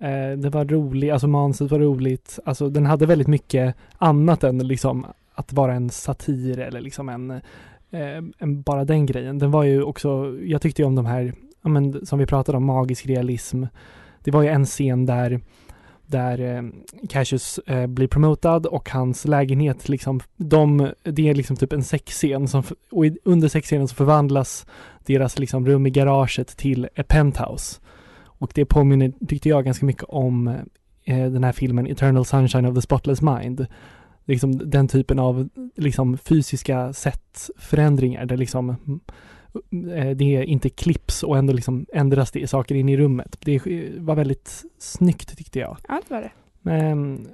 Eh, 0.00 0.38
det 0.38 0.50
var 0.50 0.64
roligt, 0.64 1.12
alltså 1.12 1.26
manuset 1.26 1.70
var 1.70 1.78
roligt. 1.78 2.38
Alltså 2.44 2.68
den 2.68 2.86
hade 2.86 3.06
väldigt 3.06 3.28
mycket 3.28 3.74
annat 3.98 4.44
än 4.44 4.58
liksom 4.58 5.06
att 5.34 5.52
vara 5.52 5.74
en 5.74 5.90
satir 5.90 6.58
eller 6.58 6.80
liksom 6.80 7.08
en, 7.08 7.30
eh, 7.90 8.22
en 8.38 8.62
bara 8.62 8.84
den 8.84 9.06
grejen. 9.06 9.38
Den 9.38 9.50
var 9.50 9.64
ju 9.64 9.82
också, 9.82 10.38
jag 10.42 10.62
tyckte 10.62 10.82
ju 10.82 10.86
om 10.86 10.94
de 10.94 11.06
här, 11.06 11.34
ja, 11.62 11.68
men, 11.68 12.06
som 12.06 12.18
vi 12.18 12.26
pratade 12.26 12.58
om, 12.58 12.64
magisk 12.64 13.06
realism. 13.06 13.64
Det 14.24 14.30
var 14.30 14.42
ju 14.42 14.48
en 14.48 14.66
scen 14.66 15.06
där 15.06 15.40
där 16.06 16.56
eh, 16.56 16.62
Cassius 17.08 17.58
eh, 17.58 17.86
blir 17.86 18.08
promotad 18.08 18.66
och 18.66 18.90
hans 18.90 19.24
lägenhet 19.24 19.88
liksom, 19.88 20.20
de, 20.36 20.90
det 21.02 21.28
är 21.28 21.34
liksom 21.34 21.56
typ 21.56 21.72
en 21.72 21.84
sexscen 21.84 22.48
som, 22.48 22.62
och 22.90 23.06
i, 23.06 23.18
under 23.24 23.48
sexscenen 23.48 23.88
så 23.88 23.94
förvandlas 23.94 24.66
deras 25.06 25.38
liksom 25.38 25.66
rum 25.66 25.86
i 25.86 25.90
garaget 25.90 26.56
till 26.56 26.88
ett 26.94 27.08
penthouse. 27.08 27.80
Och 28.44 28.52
det 28.54 28.64
påminner, 28.64 29.12
tyckte 29.28 29.48
jag, 29.48 29.64
ganska 29.64 29.86
mycket 29.86 30.04
om 30.04 30.48
eh, 31.04 31.30
den 31.30 31.44
här 31.44 31.52
filmen 31.52 31.86
Eternal 31.86 32.24
Sunshine 32.24 32.66
of 32.66 32.74
the 32.74 32.82
Spotless 32.82 33.22
Mind. 33.22 33.66
liksom 34.24 34.70
den 34.70 34.88
typen 34.88 35.18
av 35.18 35.48
liksom 35.76 36.18
fysiska 36.18 36.92
sättförändringar 36.92 38.26
där 38.26 38.36
liksom 38.36 38.70
eh, 39.94 40.10
det 40.10 40.36
är 40.36 40.42
inte 40.42 40.68
klipps 40.68 41.22
och 41.22 41.38
ändå 41.38 41.52
liksom 41.52 41.86
ändras 41.92 42.30
det 42.30 42.50
saker 42.50 42.74
in 42.74 42.88
i 42.88 42.96
rummet. 42.96 43.36
Det 43.40 43.60
var 43.98 44.14
väldigt 44.14 44.64
snyggt 44.78 45.38
tyckte 45.38 45.58
jag. 45.58 45.76
Ja, 45.88 46.00
det 46.08 46.14
var 46.14 46.22
det. 46.22 46.30
Men, 46.62 47.28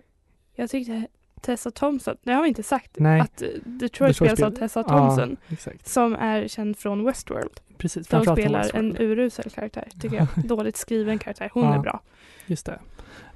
Jag 0.57 0.71
tyckte 0.71 1.07
Tessa 1.41 1.71
Thompson, 1.71 2.17
det 2.23 2.33
har 2.33 2.43
vi 2.43 2.49
inte 2.49 2.63
sagt, 2.63 2.91
Nej. 2.99 3.21
att 3.21 3.43
Detroit 3.65 4.17
spelas 4.17 4.43
av 4.43 4.51
Tessa 4.51 4.85
ja, 4.89 4.99
Thompson 4.99 5.37
exakt. 5.49 5.89
som 5.89 6.15
är 6.15 6.49
känd 6.49 6.79
från 6.79 7.05
Westworld. 7.05 7.61
Precis. 7.79 8.07
Där 8.09 8.25
hon 8.27 8.37
spelar 8.37 8.77
en 8.77 8.97
urusel 8.99 9.51
karaktär, 9.51 9.89
tycker 10.01 10.17
jag. 10.17 10.27
Dåligt 10.47 10.77
skriven 10.77 11.19
karaktär. 11.19 11.51
Hon 11.53 11.65
Ja. 11.65 11.75
är 11.75 11.79
bra. 11.79 12.01
Just 12.47 12.67
det. 12.67 12.79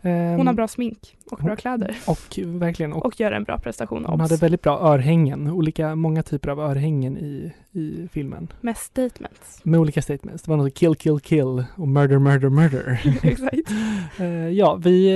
Hon 0.05 0.13
Ehm, 0.41 0.47
har 0.47 0.55
bra 0.55 0.69
smink 0.69 1.17
och 1.31 1.39
bra 1.39 1.49
hon- 1.49 1.57
kläder. 1.57 1.97
Och 2.07 2.39
verkligen, 2.47 2.93
och 2.93 3.07
Och 3.07 3.21
gör 3.21 3.33
en 3.33 3.45
bra 3.45 3.59
prestation. 3.59 4.05
hon 4.05 4.15
Obs. 4.15 4.21
hade 4.23 4.37
väldigt 4.37 4.63
bra 4.63 4.79
örhängen, 4.79 5.51
olika, 5.51 5.95
många 5.95 6.23
typer 6.23 6.49
av 6.49 6.61
örhängen 6.61 7.19
i, 7.19 7.53
i 7.73 8.09
filmen. 8.13 8.49
Med 8.61 8.77
statements. 8.77 9.61
Med 9.63 9.81
olika 9.81 10.03
statements. 10.03 10.43
Det 10.43 10.51
var 10.51 10.57
något 10.57 10.75
kill, 10.75 10.95
kill, 10.95 11.21
kill 11.21 11.65
och 11.77 11.89
murder, 11.89 12.19
murder, 12.19 12.49
murder. 12.49 13.01
Exakt. 13.23 13.71
Eh, 14.19 14.27
ja, 14.49 14.75
vi 14.75 15.07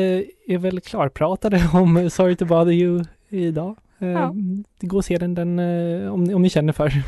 eh, 0.46 0.54
är 0.54 0.58
väl 0.58 0.80
klarpratade 0.80 1.68
om 1.72 2.10
Sorry 2.10 2.36
to 2.36 2.44
bother 2.44 2.72
you 2.72 3.04
idag. 3.28 3.76
Ja. 3.98 4.34
Gå 4.80 4.96
och 4.96 5.04
se 5.04 5.18
den, 5.18 5.34
den 5.34 5.58
eh, 5.58 6.12
om, 6.12 6.34
om 6.34 6.42
ni 6.42 6.50
känner 6.50 6.72
för. 6.72 6.92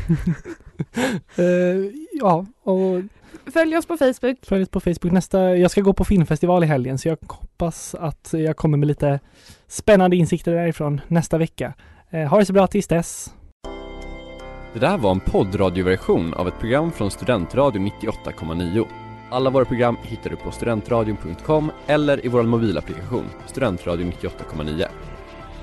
Eh, 1.37 1.91
ja, 2.13 2.47
och 2.63 3.03
Följ 3.53 3.77
oss 3.77 3.87
på 3.87 3.97
Facebook. 3.97 4.39
följ 4.43 4.63
oss 4.63 4.69
på 4.69 4.81
Facebook. 4.81 5.13
Nästa, 5.13 5.57
jag 5.57 5.71
ska 5.71 5.81
gå 5.81 5.93
på 5.93 6.05
filmfestival 6.05 6.65
i 6.65 6.67
helgen 6.67 6.99
så 6.99 7.09
jag 7.09 7.19
hoppas 7.29 7.95
att 7.95 8.31
jag 8.33 8.57
kommer 8.57 8.79
med 8.79 8.89
lite 8.89 9.21
spännande 9.69 10.17
insikter 10.17 10.53
därifrån 10.53 11.01
nästa 11.09 11.39
vecka. 11.39 11.73
Eh, 12.11 12.29
ha 12.29 12.39
det 12.39 12.47
så 12.47 12.53
bra 12.53 12.67
tills 12.67 12.87
dess. 12.87 13.35
Det 14.73 14.79
där 14.79 14.99
var 14.99 15.11
en 15.11 15.21
poddradioversion 15.21 16.35
av 16.35 16.49
ett 16.49 16.59
program 16.61 16.93
från 16.93 17.11
Studentradion 17.11 17.91
98,9. 18.03 18.87
Alla 19.31 19.51
våra 19.51 19.65
program 19.65 19.97
hittar 20.03 20.31
du 20.31 20.37
på 20.37 20.51
studentradion.com 20.51 21.71
eller 21.87 22.27
i 22.27 22.29
vår 22.29 22.43
mobilapplikation 22.43 23.25
Studentradion 23.47 24.13
98,9. 24.13 24.87